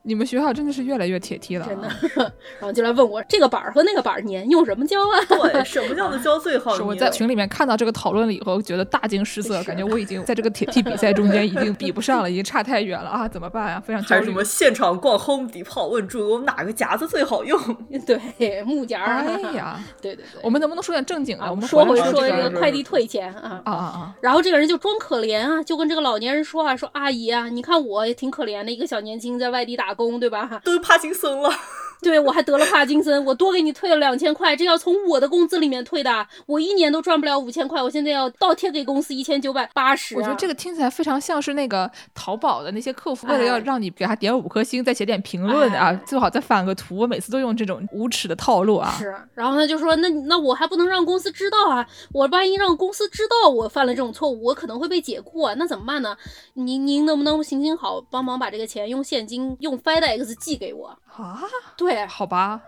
[0.08, 1.88] 你们学校真的是越来越铁梯了，真的。
[2.58, 5.20] 然后就来问我这个板儿和那个板儿粘用什么胶啊？
[5.28, 6.74] 对，什么叫做胶最好？
[6.74, 13.28] 是我在群里面看到这个讨论了以后，觉得大惊失色，感觉我已经在这个铁梯比赛中间已经比不上了，已经差太远了啊！
[13.28, 13.82] 怎么办啊？
[13.84, 14.14] 非常焦虑。
[14.14, 17.60] 还有什么现场逛 Home Depot 问主公哪个夹子最好用？
[18.06, 19.04] 对，木夹。
[19.04, 20.40] 哎呀， 对对对。
[20.42, 21.44] 我们能不能说点正经的？
[21.50, 24.14] 我们说回说这个快递退钱啊啊啊！
[24.22, 30.60] 然后这个人就装可怜啊，就跟这个老年人说啊，说阿姨啊，你看我也挺可怜的，一个小年轻在外地打工，对吧？
[30.62, 31.50] 都帕金森了。
[32.02, 40.16] 对我还得了帕金森，我多给你退了两千块，这要从我的工资里面退的，我一年都赚不了五千块，我现在要倒贴给公司一千九百八十。
[40.16, 48.94] 我觉得这个听起来非常像是那个淘宝的那些客服，为了要让你给他点五颗星，再写点评论啊，最好再返个图，我每次都用这种无耻的套路啊。
[48.98, 56.16] 是，然后他就说，那那我还不能让公司知道啊，我万一让公司知道我犯了这种错误，我可能会被解雇啊，那怎么办呢？
[56.54, 61.38] 您您能不能行行好，帮忙把这个钱用现金用 FedEx 寄给我啊？
[61.76, 62.62] 对，好吧。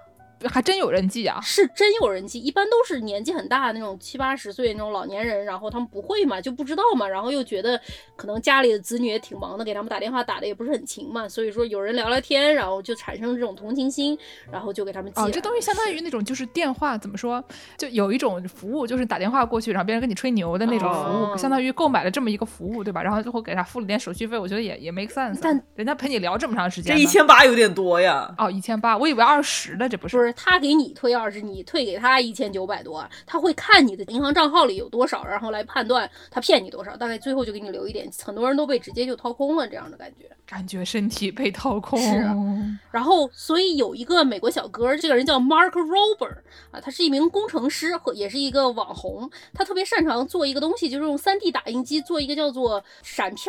[0.48, 7.80] 还真有人寄啊，是真有人寄，一般都是年纪很大的那种七八十岁那种老年人，然后他们不会嘛，就不知道嘛，然后又觉得
[8.16, 14.18] 可能家里的子女也挺忙的，给他们打电话打的也不是很勤嘛，所以说有人聊聊天，然后就产生这种同情心，
[14.50, 15.20] 然后就给他们寄。
[15.20, 17.42] 哦，这东西相当于那种就是电话怎么说，
[17.76, 23.02] 就有一种服务，就是打电话过去，然后别人跟你吹牛的那种服务，相当于购买了这么一个服务，对吧？
[23.02, 25.38] 然后最后给他付了点手续费，我觉得也也 make sense。
[25.42, 28.34] 但人家陪你聊这么长时间，这一千八有点多呀。
[28.38, 30.16] 哦，一千八，我以为二十的，这不是？
[30.16, 31.10] 不是，他给你退。
[31.12, 38.08] 二十你退给他一千九百多，他会看你的银行账号里有多少，然后来判断他骗你多少，大概最后就给你留一点。
[38.24, 42.00] 很多人都被直接就掏空了，这样的感觉，感觉身体被掏空。
[42.00, 42.24] 是，
[42.90, 46.38] 然后所以有一个美国小哥，这个人叫 Mark Rober
[46.70, 53.46] 啊，他是一名工程师和也是一个网红，他特别擅长做一个东西，就是用 3D 打印机做一个叫做闪片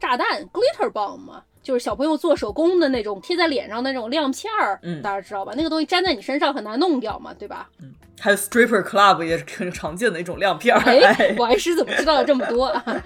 [0.00, 1.42] 炸弹 Glitter Bomb 嘛。
[1.62, 5.52] 就是小朋友做手工的那种贴在脸上那种亮片儿，嗯，大家知道吧？
[5.56, 7.68] 那个东西粘在你身上很难弄掉嘛，对吧？
[7.80, 7.92] 嗯，
[8.22, 10.80] 还有 stripper club 也是很常见的一种亮片儿。
[10.80, 13.02] 哎，我还是怎么知道了这么多啊？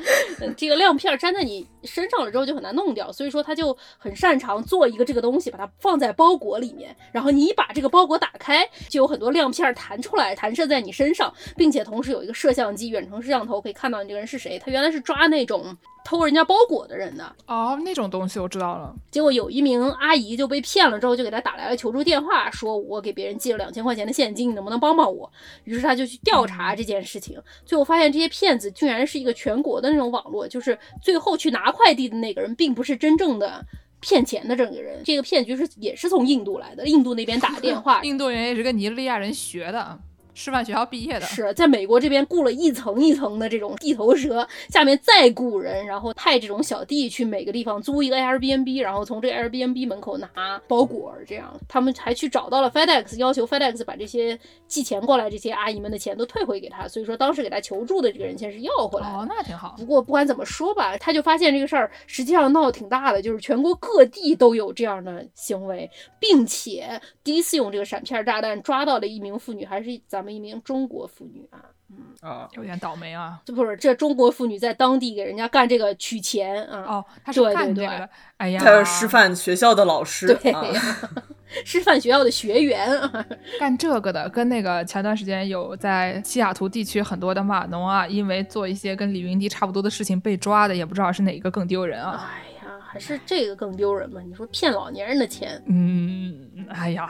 [0.55, 14.59] 这个亮片粘在你身上了之后就很难弄掉，所以说他就很擅长做一个这个东西，把它放在包裹里面，然后你把这个包裹打开，就有很多亮片弹出来，弹射在你身上，并且同时有一个摄像机，远程摄像头可以看到你这个人是谁。
[14.59, 15.75] 他原来是抓那种。
[16.09, 18.95] 偷人家包裹的人的哦，那种东西我知道了。
[19.11, 25.31] 结果有一名阿姨就被骗了，之后就给他打来了求助电话，说我给别人寄了两千块钱的现金，你能不能帮帮我？
[25.65, 33.65] 于是他就去调查这件事情，最后发现这些骗子居然是一个全国的那种网络，就是最后去拿快递的那个人并不是真正的
[34.01, 39.99] 骗钱的这个人，这个骗局是也是从印度来的，印度那边打电话， 印度人也是跟尼日利亚人学的。
[40.37, 56.87] 师范学校毕业的是在美国这边雇了一层一层的这种地头蛇，下面再雇人，然后派这种小弟去每个地方租一个 Airbnb，然后从这个 Airbnb 门口拿包裹，这样他们还去找到了 FedEx，要求 FedEx 把这些寄钱过来这些阿姨们的钱都退回给他。
[56.87, 59.75] 所以说当时给他求助的这个人先是要回来哦，那挺好。
[59.79, 70.37] 不过不管怎么说吧，他就发现这个事儿实际上闹得挺大的，就是全国各地都有这样的行为，并且第一次用这个闪片炸弹抓到了一名妇女，还是咱们。
[70.37, 71.57] 一名中国妇女啊，
[71.89, 73.41] 嗯啊，有点倒霉啊。
[73.47, 76.85] 这不是这中国妇女在当地给人家干这个取钱啊。
[76.87, 78.07] 哦，她是干这个。
[78.37, 80.53] 哎呀，她是师范学校的老师，对，
[81.65, 82.87] 师范学校的学员，
[83.59, 92.31] 干这个的，跟那个前段时间有在西雅图地区很多的码农啊，因为做一些跟李云迪差不多的事情被抓的，也不知道是哪个更丢人啊。
[92.31, 94.21] 哎呀，还是这个更丢人吗？
[94.23, 97.09] 你说骗老年人的钱，嗯，哎呀。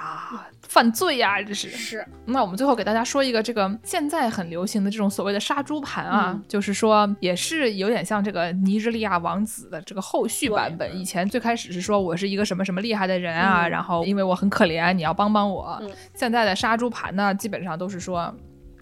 [0.69, 2.07] 犯罪呀，这是是。
[2.27, 10.99] 那我们最后给大家说一个这个现在很流行的这种所谓的杀猪盘啊，就是说也是有点像这个尼日利亚王子的这个后续版本。
[10.99, 15.81] 以前最开始是说我是一个什么什么厉害的人啊，然后因为我很可怜，你要帮帮我。
[16.15, 18.35] 现在的杀猪盘呢，基本上都是说。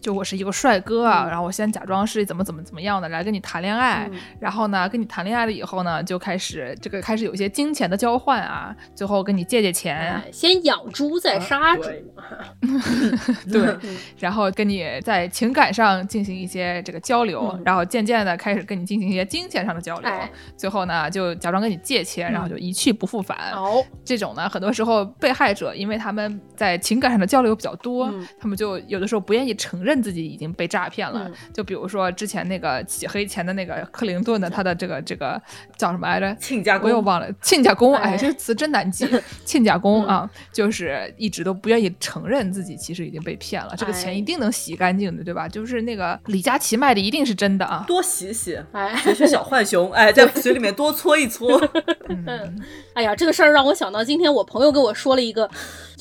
[0.04, 4.06] 就我是一个帅哥啊，然后我先假装是怎么怎么怎么样的来跟你谈恋爱，
[4.38, 11.84] 然后呢，跟你谈恋爱了以后呢，就开始这个开始有一些金钱的交换啊，最后跟你借借钱，先养猪再杀猪，
[13.50, 13.74] 对，
[14.18, 20.10] 然后跟你在情感上进行一些这个交流，然后渐渐的开始跟你进行一些金钱上的交流，
[20.54, 23.52] 最后呢，就假装跟你借钱，然后就一去不复返。
[23.54, 31.30] 哦，这种呢，很多时候被害者因为他们在情感上的交流比较多，他们就有的时候不愿意承认自己已经被诈骗了。
[31.52, 35.40] 就比如说之前那个洗黑钱的那个克林顿的，他的这个这个
[35.76, 36.34] 叫什么来着？
[36.40, 37.30] 亲家公，我又忘了。
[37.40, 39.08] 亲家公，哎，这个词真难记。
[39.44, 43.74] 亲家公啊，就是一直都不愿意承认自己其实已经被骗了。
[43.76, 45.48] 这个钱一定能洗干净的，对吧？
[45.48, 47.84] 就是那个李佳琦卖的一定是真的啊。
[47.86, 51.60] 多洗洗，哎学学小浣熊，哎，在水里面多搓一搓。
[52.08, 52.62] 嗯
[52.94, 55.48] 哎呀，这个事儿让我想到今天我朋友跟我说了一个。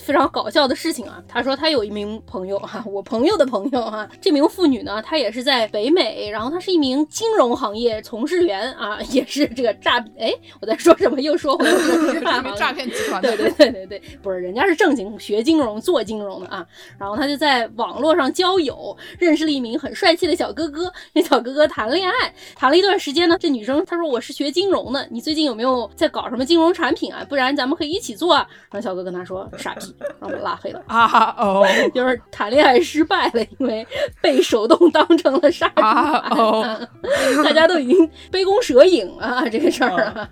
[0.04, 1.24] 非常搞笑的事情啊！
[1.30, 11.20] 他说他有一名朋友哈，我朋友的朋友哈，这名妇女呢，她也是在北美，然后她是一名金融行业从事员啊，也是这个诈哎，我在说什么？
[11.20, 11.78] 又说回 了
[12.14, 12.22] 是
[12.58, 13.22] 诈骗集团。
[13.22, 16.66] 对对对对对，不是，人家是正经学金融、做金融的啊。
[16.98, 23.38] 然后她就在网络上交友，认识了一名很帅气的小哥哥，跟小哥哥谈恋爱，谈了一段时间呢。
[23.40, 27.26] 这女生她说我是学金融的，你最近有没有在搞什么金融产品啊？
[27.30, 28.34] 不然咱们可以一起做。
[28.34, 28.48] 啊。
[28.72, 29.96] 然后小哥跟她说傻逼。
[30.20, 31.36] 让我拉黑了啊！
[31.38, 33.86] 哦， 就是谈恋爱失败了，因为
[34.22, 36.90] 被手动当成了杀猪盘，
[37.44, 40.28] 大家都已经杯弓蛇影了，这个事儿。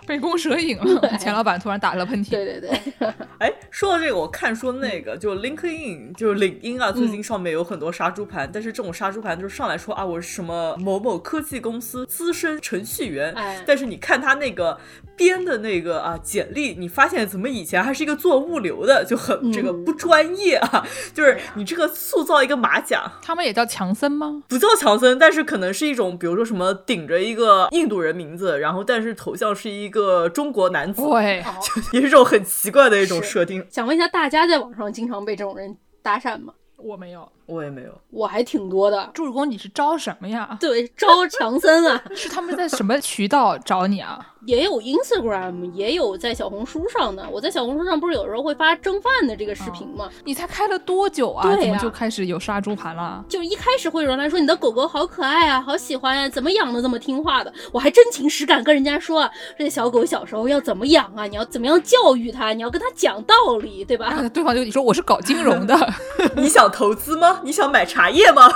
[0.06, 2.30] 杯弓蛇影了， 钱老板突然打了喷嚏。
[2.30, 13.34] 对对对， 哎，说到这个，我看说那个就 LinkedIn，就是领英啊，最近上面有很多杀猪盘，但是这种杀猪盘就是上来说啊，我是什么某某科技公司资深程序员，
[13.66, 14.78] 但是你看他那个
[15.16, 24.42] 编的那个啊简历，你发现怎么以前还是一个做物流的，就很这个不专业啊，就是你这个塑造一个马甲，他们也叫强森吗？
[24.48, 30.00] 不叫强森，但是可能是一种，比如说什么顶着一个印度人名字，然后但是头像是一个。
[30.00, 31.44] 个中国男子，对，
[31.92, 33.62] 也是这种很奇怪的一种设定。
[33.68, 36.54] 想问一下，大家在网上经常被这种人搭讪吗？
[36.78, 37.30] 我没有。
[37.50, 39.10] 我也没有，我还挺多的。
[39.12, 40.56] 祝工，你是招什么呀？
[40.60, 42.02] 对，招强森啊。
[42.14, 44.24] 是他们在什么渠道找你啊？
[44.46, 47.28] 也有 Instagram，也有在小红书上的。
[47.30, 50.08] 我在小红书上不是有时候会发蒸饭的这个视频吗？
[50.24, 51.42] 你才开了多久啊？
[51.60, 53.22] 怎么就开始有杀猪盘了？
[53.28, 57.52] 就一开始会有人来说你的狗狗好可爱啊，好喜欢呀，怎么养的这么听话的？
[57.70, 59.28] 我还真情实感跟人家说，
[59.58, 61.26] 这小狗小时候要怎么养啊？
[61.26, 62.54] 你要怎么样教育它？
[62.54, 64.10] 你要跟它讲道理，对吧？
[64.32, 65.76] 对方就你说我是搞金融的，
[66.34, 67.39] 你想投资吗？
[67.42, 68.48] 你想买茶叶吗？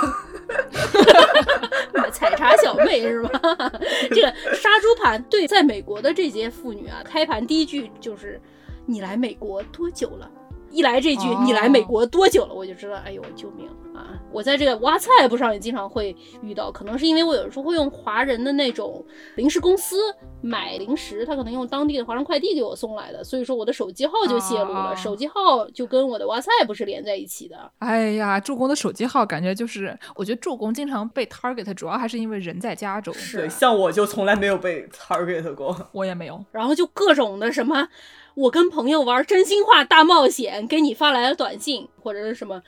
[1.93, 3.29] 买 采茶小妹是吗？
[4.11, 8.39] 这个杀猪盘对，在美国的这些妇女啊，开盘第一句就是
[8.85, 10.29] “你来美国多久了？”
[10.75, 13.65] 一来这句“你来美国多久了”，我就知道，哎呦，救命！
[13.95, 19.03] 啊，我在这个挖菜不上也经常会遇到，可能是因为我有时候会用华人的那种
[19.37, 19.95] 零食公司
[20.41, 27.71] 买零食，他可能用当地的华人快递给我送来的，所以说我的手机号就泄露了，手机号就跟我的挖菜不是连在一起的。
[27.79, 33.13] 哎呀，助攻的手机号感觉就是，我觉得助攻经常被 target，主要还是因为人在加州。
[33.13, 36.43] 是，像我就从来没有被 target 过，我也没有。
[36.51, 37.87] 然后就各种的什么，
[38.35, 42.61] 我跟朋友玩真心话大冒险，给你发来了短信或者是什么。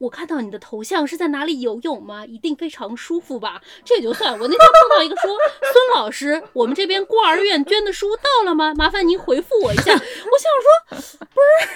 [0.00, 2.24] 我看到你的头像是在哪里游泳吗？
[2.24, 3.60] 一定非常舒服吧？
[3.84, 4.32] 这也就算。
[4.32, 5.30] 我那天碰到一个说
[5.60, 8.72] ：“孙老师，我们这边孤儿院捐的书到了吗？
[8.74, 11.68] 麻烦您回复我一下。”我想说，不是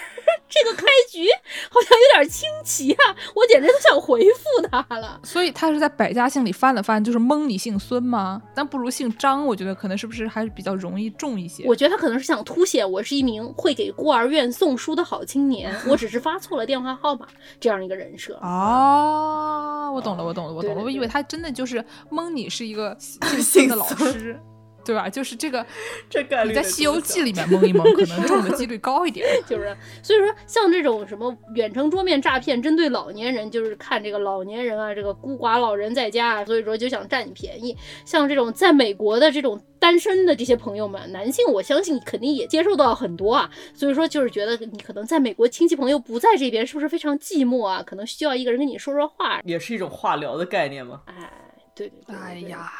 [0.48, 1.28] 这个开局
[1.68, 5.20] 好像有点清奇啊，我简直都想回复他了。
[5.22, 8.40] 所以他是在百家姓里翻了翻，就是蒙你姓孙吗？
[8.54, 11.64] 但不如姓张，我觉得可能是不是还是比较容易中一些？
[11.66, 17.28] 我觉得他可能是想凸显我是一名会给孤儿院送书的好青年，我只是发错了电话号码
[17.60, 18.13] 这样一个人。
[18.40, 20.82] 哦，我懂了，我懂了，我懂了。
[20.82, 24.40] 我以为他真的就是蒙你是一个 姓孙的老师，
[24.84, 25.08] 对吧？
[25.08, 25.64] 就是这个，
[26.10, 29.26] 这个你在《西游记》里面蒙一蒙，可能中的 几率高一点。
[29.48, 37.76] 就是，所以说像这种什么远程桌面诈骗，针对老年人，就是看这个老年人啊，这个孤寡老人在家，所以说就想占你便宜。
[38.04, 39.60] 像这种在美国的这种。
[39.80, 47.82] 单身的这些朋友们，男性我相信肯定也接受到很多啊，所以说就是觉得你可能在美国亲戚朋友不在这边，是不是非常寂寞啊？
[47.84, 51.02] 可能需要一个人跟你说说话，也是一种话聊的概念吗？
[51.04, 51.30] 哎，
[51.74, 52.72] 对对对，哎呀，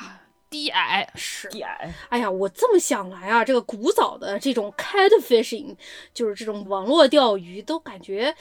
[0.54, 5.74] 低矮是低矮，哎呀，我这么想来啊，这个古早的这种 catfishing，
[6.12, 8.32] 就是这种网络钓鱼，都感觉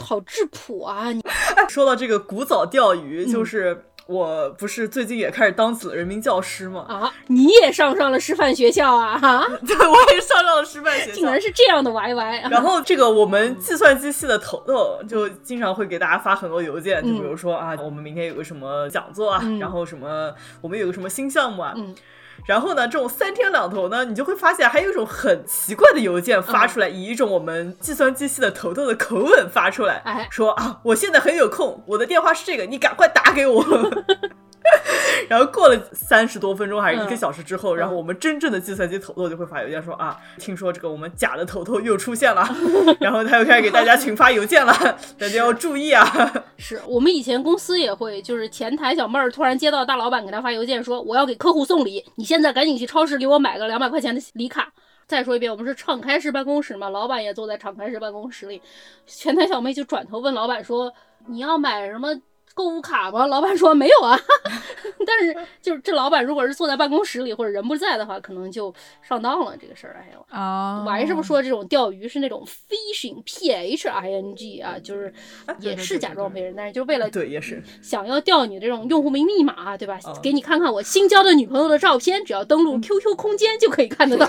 [0.00, 1.06] 好质朴啊。
[1.70, 3.84] 说到这个古早钓鱼，就是。
[4.06, 6.84] 我不是最近也开始当起了人民教师吗？
[6.88, 9.16] 啊，你也上上了师范学校啊？
[9.18, 12.50] 哈， 对，我也上上了师范学校，竟然是这样的 YY。
[12.50, 21.74] 然后这个我们计算机系的头头就经常会给大家发很多邮件，就比如说啊，我们明天有个什么讲座啊，然后什么我们有个什么新项目啊。
[22.44, 33.64] 然后呢，这种三天两头呢，你就会发现还有一种很奇怪的邮件发出来，以一种我们计算机系的头头的口吻发出来，说啊，我现在很有空，我的电话是这个，你赶快打给我。
[35.28, 42.48] 然后过了三十多分钟还是一个小时之后，然后我们真正的计算机头头就会发邮件说啊，听说这个我们假的头头又出现了，
[43.00, 44.72] 然后他又开始给大家群发邮件了，
[45.18, 46.04] 大家要注意啊！
[46.58, 54.72] 是我们以前公司也会，就是前台小妹儿突然接到大老板给他发邮件说，我要给客户送礼，你现在赶紧去超市给我买个两百块钱的礼卡。
[55.06, 58.62] 再说一遍，我们是敞开式办公室嘛，老板也坐在敞开式办公室里，
[59.06, 60.90] 前台小妹就转头问老板说，
[61.26, 62.08] 你要买什么？
[62.54, 63.26] 购物卡吗？
[63.26, 64.18] 老板说没有啊，
[65.06, 69.96] 但是就是这老板如果是坐在办公室里或者人不在的话，可能就上当了这个事儿。
[69.98, 75.12] 哎呦啊，我还是不说这种钓鱼是那种 fishing，p h i n g 啊，就是
[75.60, 79.98] 也是假装别人，但是就为了对也是想要钓你这种用户名密码，对吧？
[80.22, 84.26] 给你看看我新交的女朋友的照片，只要登录 QQ 空间就可以看得到，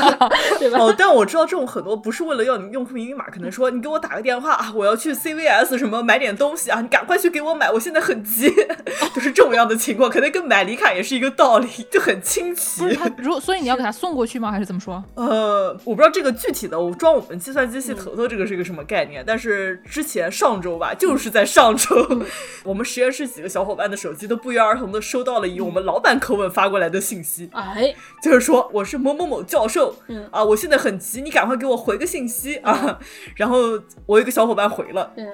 [0.58, 0.78] 对吧？
[0.80, 7.49] 哦，但我知道这种很多不是为了要你用户名密码，可能说你给我打个电话啊，我要去 CVS 什么买点东西啊，你赶快去给我。
[7.54, 8.52] 买，我现在很急，
[9.14, 12.82] 就是这么样的情况，可能跟买礼卡也是一个道理，就很清奇。
[12.82, 14.50] 不是他， 如所以你要给他送过去吗？
[14.50, 15.02] 还是怎么说？
[15.14, 19.24] 呃，我不知道这个具体的，我装我们计算机系头头这个是一个什么概念。
[19.26, 22.24] 但是之前上周吧，就是在上周，
[22.64, 32.98] 我们实验室几个小伙伴的手机都不约而同的收到了以我们老板口吻发过来的信息，哎，就是说我是某某某教授，嗯啊，我现在很急，你赶快给我回个信息啊。
[33.36, 33.58] 然后
[34.06, 35.26] 我一个小伙伴回了，嗯。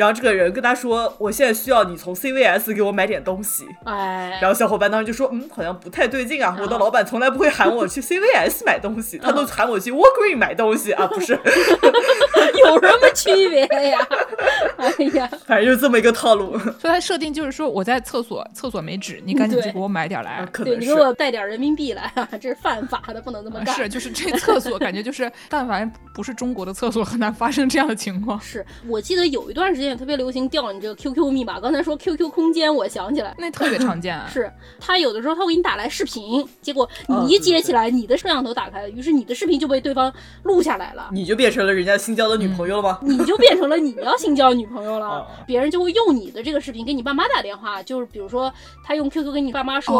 [0.00, 6.56] 然后这个人跟他说：“我现在需要你从 CVS 给我买点东西。”哎，然后小伙伴当时就说：“嗯，好像不太对劲啊！
[6.58, 11.34] 我的老板从来不会喊我去 CVS 买东西，他都喊我去 Walgreen 买东西啊，不是？
[12.64, 13.98] 有什么区别呀？
[14.78, 16.58] 哎呀，反正就这么一个套路。
[16.58, 20.48] 所以他设定就是说，我在厕所，厕所没纸，你赶紧去给我买点来。
[20.54, 23.74] 对，你给我带点人民币来啊，这是犯法的，不能这么干。
[23.74, 28.40] 是，就是这厕所感觉就是，但凡不是中国的厕所，很难发生这样的情况。
[28.40, 29.89] 是我记得有一段时间。
[29.96, 34.16] 特别流行调你这个 QQ 密码，刚才说 QQ 空间，我想起来，那特别常见。
[34.16, 40.12] 啊 是他有的时候他会给你打来视频，结果你一接起来，你的摄像头打开了，于是你的视频就被对方
[40.44, 42.98] 录下来了，你就变成了人家新交的女朋友了吗？
[43.02, 48.52] 你就变成了你要新交女朋友了， 别人就会用你的这个视频给你爸妈打电话，就是比如说
[48.84, 49.92] 他用 QQ 跟你爸妈说，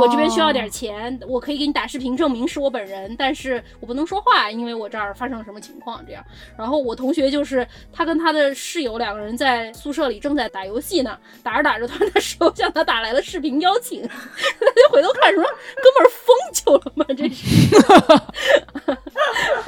[0.00, 6.24] 我这边需要点钱，我可以给你打视频证明是我本人，但是我不能说话，因为我这儿发生了什么情况这样。
[6.56, 9.25] 然后我同学就是他跟他的室友两个人。
[9.26, 15.42] 人在宿舍里正在打游戏呢，打着打着，突然他室友向他打来了视频邀请， 他就回头看说
[15.82, 17.04] ：“哥们儿疯球了吗？
[17.16, 17.28] 这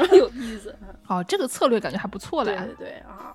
[0.07, 0.75] 是， 有意思。”
[1.09, 2.55] 哦，这个策略感觉还不错嘞。
[2.55, 3.28] 对对对啊。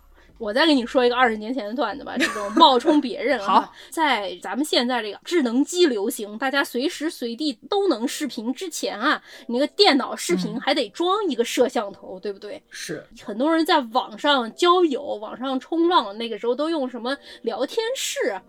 [0.44, 12.62] 我再给你说一个二十年前的段子吧，这种冒充别人啊， 在咱们现在这个智能机流行，大家随时随地都能视频之前啊，你那个电脑视频还得装一个摄像头，对不对？
[12.70, 18.32] 是，很多人在网上交友、网上冲浪，那个时候都用什么聊天室。
[18.32, 18.42] 啊，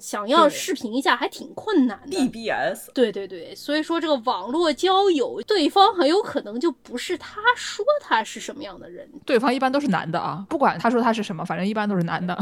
[0.00, 2.16] 想要视频一下还挺困难的。
[2.16, 9.08] BBS，对对对，所以说这个网络交友，对方很有可能就不是他说他是什么样的人。
[9.24, 12.36] 对方一般都是男的啊，不管他说他是什么，反正一般都是男的。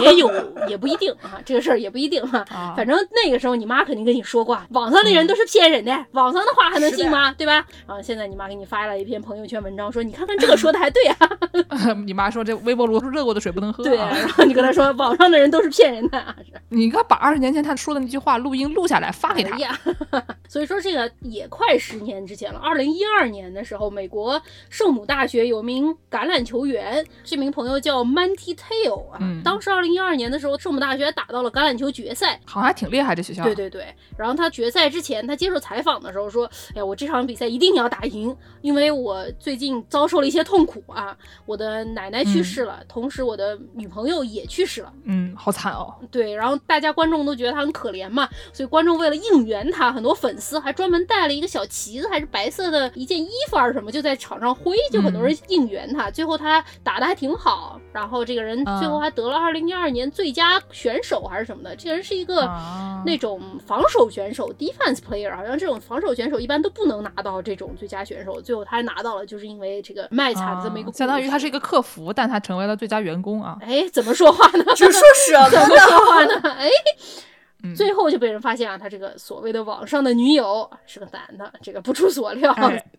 [0.00, 0.30] 也有，
[0.68, 2.44] 也不一定啊，这个事儿也不一定哈。
[2.76, 7.32] 反正那个时候你妈肯定跟你说过，网上的人都是骗人的，网上的话还能信吗？
[7.32, 7.66] 对吧？
[7.86, 11.16] 然后现在你妈给你发了一篇朋友圈文章，说你看看这个说的还对啊。
[12.04, 13.82] 你妈说这微波炉热过的水不能喝。
[13.84, 16.34] 对，然后你跟她说网上的人都是骗人的。
[16.74, 19.56] 你应该把二十年前他说的那句话录音录下来发给他。
[20.48, 22.58] 所以说这个也快十年之前了。
[22.58, 29.18] 二零一二年的时候，美国圣母大学有名橄榄球员，这名朋友叫 Manti Tail 啊。
[29.42, 33.14] 当时二零一二年的时候，圣母大学打到了橄榄球决赛，好像还挺厉害。
[33.14, 33.42] 这学校。
[33.44, 33.86] 对对对。
[34.16, 41.16] 然后他决赛之前，他接受采访的时候说：“哎呀，我这场比赛一定要打赢，因为我最近遭受了一些痛苦啊，
[41.46, 44.92] 我的奶奶去世了，同时我的女朋友也去世了。
[45.04, 45.94] 嗯，好惨哦。
[46.10, 56.10] 对，然后大家观众都觉得他很可怜嘛，所以观众为了应援他，很多粉丝还专门带了一个小旗子，还是白色的一件衣服还是什么，就在场上挥，就很多人应援他。
[56.10, 61.76] 最后他打的还挺好，然后这个人最后还得了二零一二年最佳选手还是什么的。
[61.76, 62.48] 这个人是一个
[63.04, 73.58] 那种防守选手，defense player，好像这种防守选手一般都不能拿到这种最佳选手，最后他还拿到了，就是因为这个卖惨的这么一个，相当于他是一个客服，但他成为了最佳员工啊。
[73.60, 74.64] 哎，怎么说话呢？
[74.74, 76.53] 就说是啊，怎么说话呢？
[76.58, 76.68] 哎。
[77.74, 82.54] 最后就被人发现啊，他这个所谓的网上的女友是个男的，这个不出所料，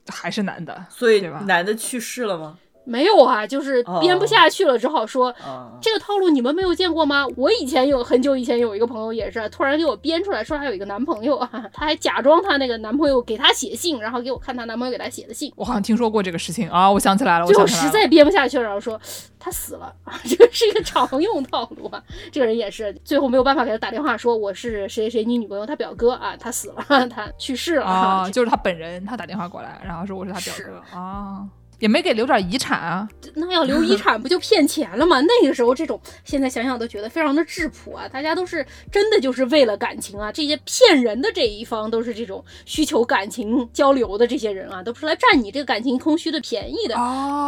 [0.08, 2.58] 还是男的，所以男的去世了吗？
[2.86, 5.33] 没有啊，就是编不下去了，只好说
[5.81, 7.25] 这个套路你们没有见过吗？
[7.36, 15.51] 我以前有很久以前有一个朋友也是突然给我编出来说他有一个男朋友啊， 他还假装他那个男朋友给他写信，然后给我看他男朋友给他写的信。
[15.55, 18.99] 我好像听说过这个事情啊，我想起来了，最后实在编不下去了，然后说
[19.39, 22.01] 他死了， 这个是一个常用套路啊。
[22.31, 31.45] 这个人也是最后没有办法给他打电话说我是谁谁你女朋友他表哥啊，他死了， 他去世了啊，就是他本人，他打电话过来，然后说我是他表哥啊。
[31.86, 33.07] 也没给留点遗产啊？
[33.36, 35.21] 那要留遗产 不就骗钱了吗？
[35.21, 38.07] 那个时候这种，现在想想都觉得非常的质朴啊！
[38.07, 40.32] 大家都是真的就是为了感情啊！
[40.32, 46.95] 这些骗人的这一方都是这种需求感情交流的这些人啊，都是来占你这个感情空虚的便宜的。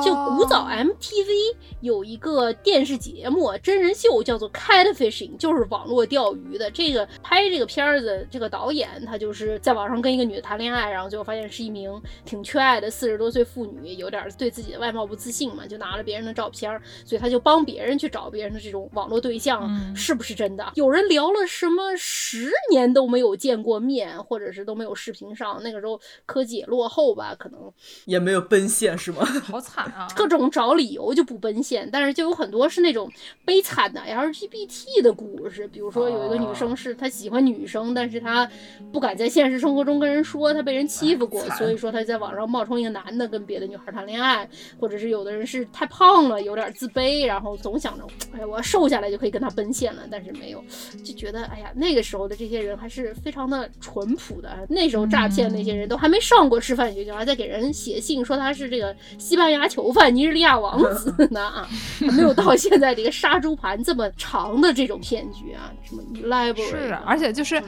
[0.05, 6.69] 就古早 MTV 有一个电视节目真人秀叫做 Catfishing，就是网络钓鱼的。
[6.69, 14.26] 这个拍这个片儿的这个导演，他就是在网上跟一个女的谈恋爱，然后最后发现是一名挺缺爱的四十多岁妇女，有点。
[14.31, 16.69] 对自己的外貌不自信嘛，就拿了别人的照片，
[17.05, 20.71] 所以他就帮别人去找别人的这种网络对象，是不是真的？
[20.75, 25.61] 有人聊了什么十年都没有见过面，或者是都没有视频上。
[25.61, 27.71] 那个时候科技也落后吧，可能
[28.05, 29.23] 也没有奔现是吗？
[29.43, 30.07] 好惨啊！
[30.15, 33.11] 各种找理由就不奔现，但是就有很多是那种
[33.45, 38.49] 悲惨的 LGBT 的故事，比如说有一个女生是她喜欢女生，但是她
[38.91, 44.06] 不敢在现实生活中跟人说，她被人欺负过，所以说她在网上冒充一个男的跟别的女孩谈。
[44.07, 50.63] 恋爱，或者是有的人是太胖了，有点自卑，然后总想着，哎呀，我要瘦下来就可以跟他奔现了，但是没有，
[51.03, 54.65] 就觉得，哎呀，那个时候的这些人还是非常的淳朴的。
[54.69, 61.67] 那时候诈骗那些人都还没上过师范学校，还在给人写信说他是这个西班牙囚犯、尼日利亚王子 呢啊，
[61.99, 67.61] 还没有到现在这个杀猪盘这么长的这种骗局啊，什么 library 是啊，而且就是。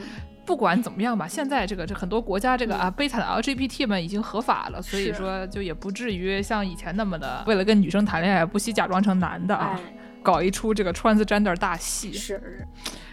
[0.50, 9.78] 不管怎么样吧，现在这个这很多国家这个啊悲惨的 LGBT 们已经合法了，所以说就也不至于像以前那么的为了跟女生谈恋爱不惜假装成男的啊，
[10.24, 12.12] 搞一出这个 transgender 大戏。
[12.12, 12.66] 是。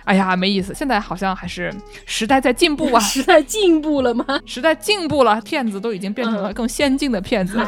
[0.07, 0.73] 哎呀，没意思！
[0.73, 1.73] 现在好像还是
[2.05, 4.25] 时代在进步啊， 时代进步了吗？
[4.47, 7.59] 时代进步了，骗子都已经变成了更先进的骗子，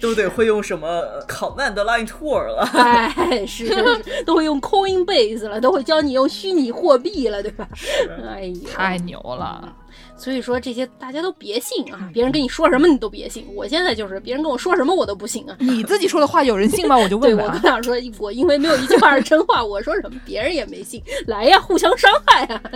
[0.00, 3.68] 都得会用什么 command line tour 了， 哎，是
[4.26, 7.68] 都会用 Coinbase 了，都会教你用虚拟货币了，对吧？
[8.28, 9.72] 哎呀，太牛了！
[10.16, 13.46] 所以说这些大家都别信啊，别人跟你说什么你都别信。
[13.54, 15.56] 我现在就是别人跟我说什么我都不信啊。
[15.58, 16.96] 你自己说的话有人信吗？
[16.96, 17.46] 我就问问。
[17.46, 21.02] 我跟他说，我因为没有一句话是真话，我说什么别人也没信。
[21.26, 22.62] 来呀，互相伤害啊！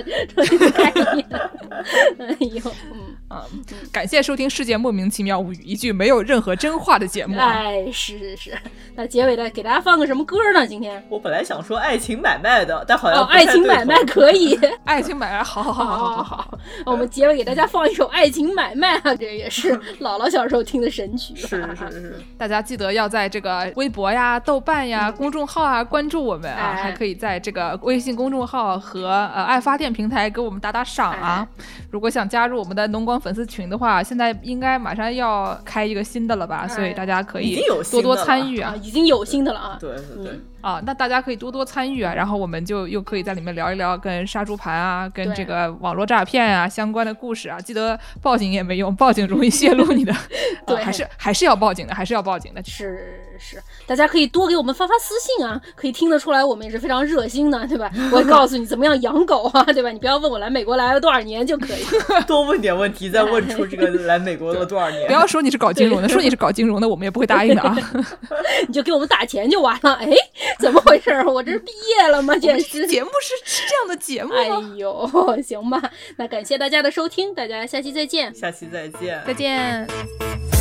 [2.18, 2.60] 哎呦，
[2.92, 3.44] 嗯啊，
[3.92, 7.38] 感谢收听《世界莫名其妙物语》，一句没有任何真话的节目。
[7.38, 8.58] 哎，是是是。
[8.96, 10.66] 那结尾的给大家放个什么歌呢？
[10.66, 14.58] 今天我本来想说爱情买卖的，但好像爱情买卖可以。
[14.84, 16.58] 爱情买卖，好好好好好好。
[16.84, 21.34] 我们结尾给大家放一首《爱情买卖》啊，这也是 姥姥小时候听的神曲。
[21.36, 31.46] 是是是，大家记得要在这个微博呀、豆瓣呀、公众号啊关注我们啊，还可以在这个微信公众号和呃爱发电平台给我们打打赏啊。
[31.90, 36.66] 如果想加入我们的农广粉丝群的话，现在应该马上要开一个新的了吧？
[36.68, 37.60] 所以大家可以
[37.90, 39.78] 多多参与啊，已经有新的了啊。
[39.80, 40.40] 对对对。
[40.60, 47.60] 啊，那大家可以多多参与啊，然后我们就又可以在里面聊一聊跟杀猪盘啊、跟这个网络诈骗啊相关的故事啊。
[47.60, 50.12] 记得报警也没用，报警容易泄露你的，
[50.66, 52.62] 对，还是还是要报警的，还是要报警的。
[52.64, 57.90] 是是，大家可以多给我们发发私信啊，可以听得出来我们也是非常热心的，对吧？
[58.12, 59.90] 我告诉你怎么样养狗啊，对吧？
[59.90, 61.84] 你不要问我来美国来了多少年就可以，
[62.26, 65.06] 多问点问题，再问出这个来美国了多少年。
[65.06, 67.76] 不要说你是搞金融的，说你是搞金融的，我们也不会答应的啊。
[68.66, 69.94] 你就给我们打钱就完了。
[69.94, 70.10] 哎，
[70.58, 71.10] 怎么回事？
[71.26, 72.36] 我这是毕业了吗？
[72.36, 74.46] 简直节目是是这样的节目哎
[74.76, 75.08] 呦，
[75.42, 75.80] 行吧，
[76.16, 78.34] 那感谢大家的收听，大家下期再见。
[78.34, 80.57] 下期再见，再见。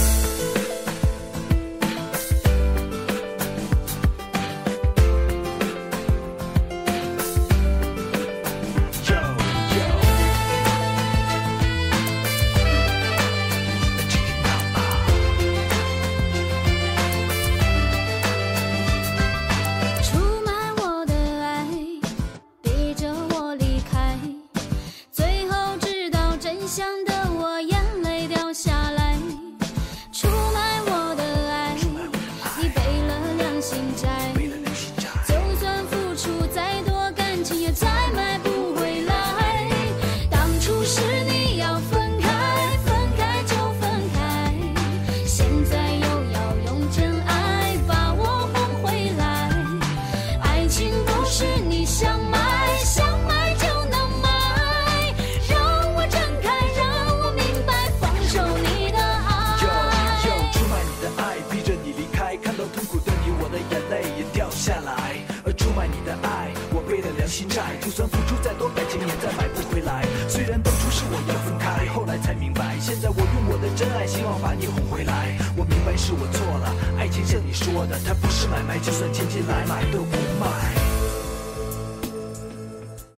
[74.27, 75.37] 望把你哄回来。
[75.55, 80.96] 我明白是我错了，爱情像你说的，它不是买卖，就算千金来买都不卖。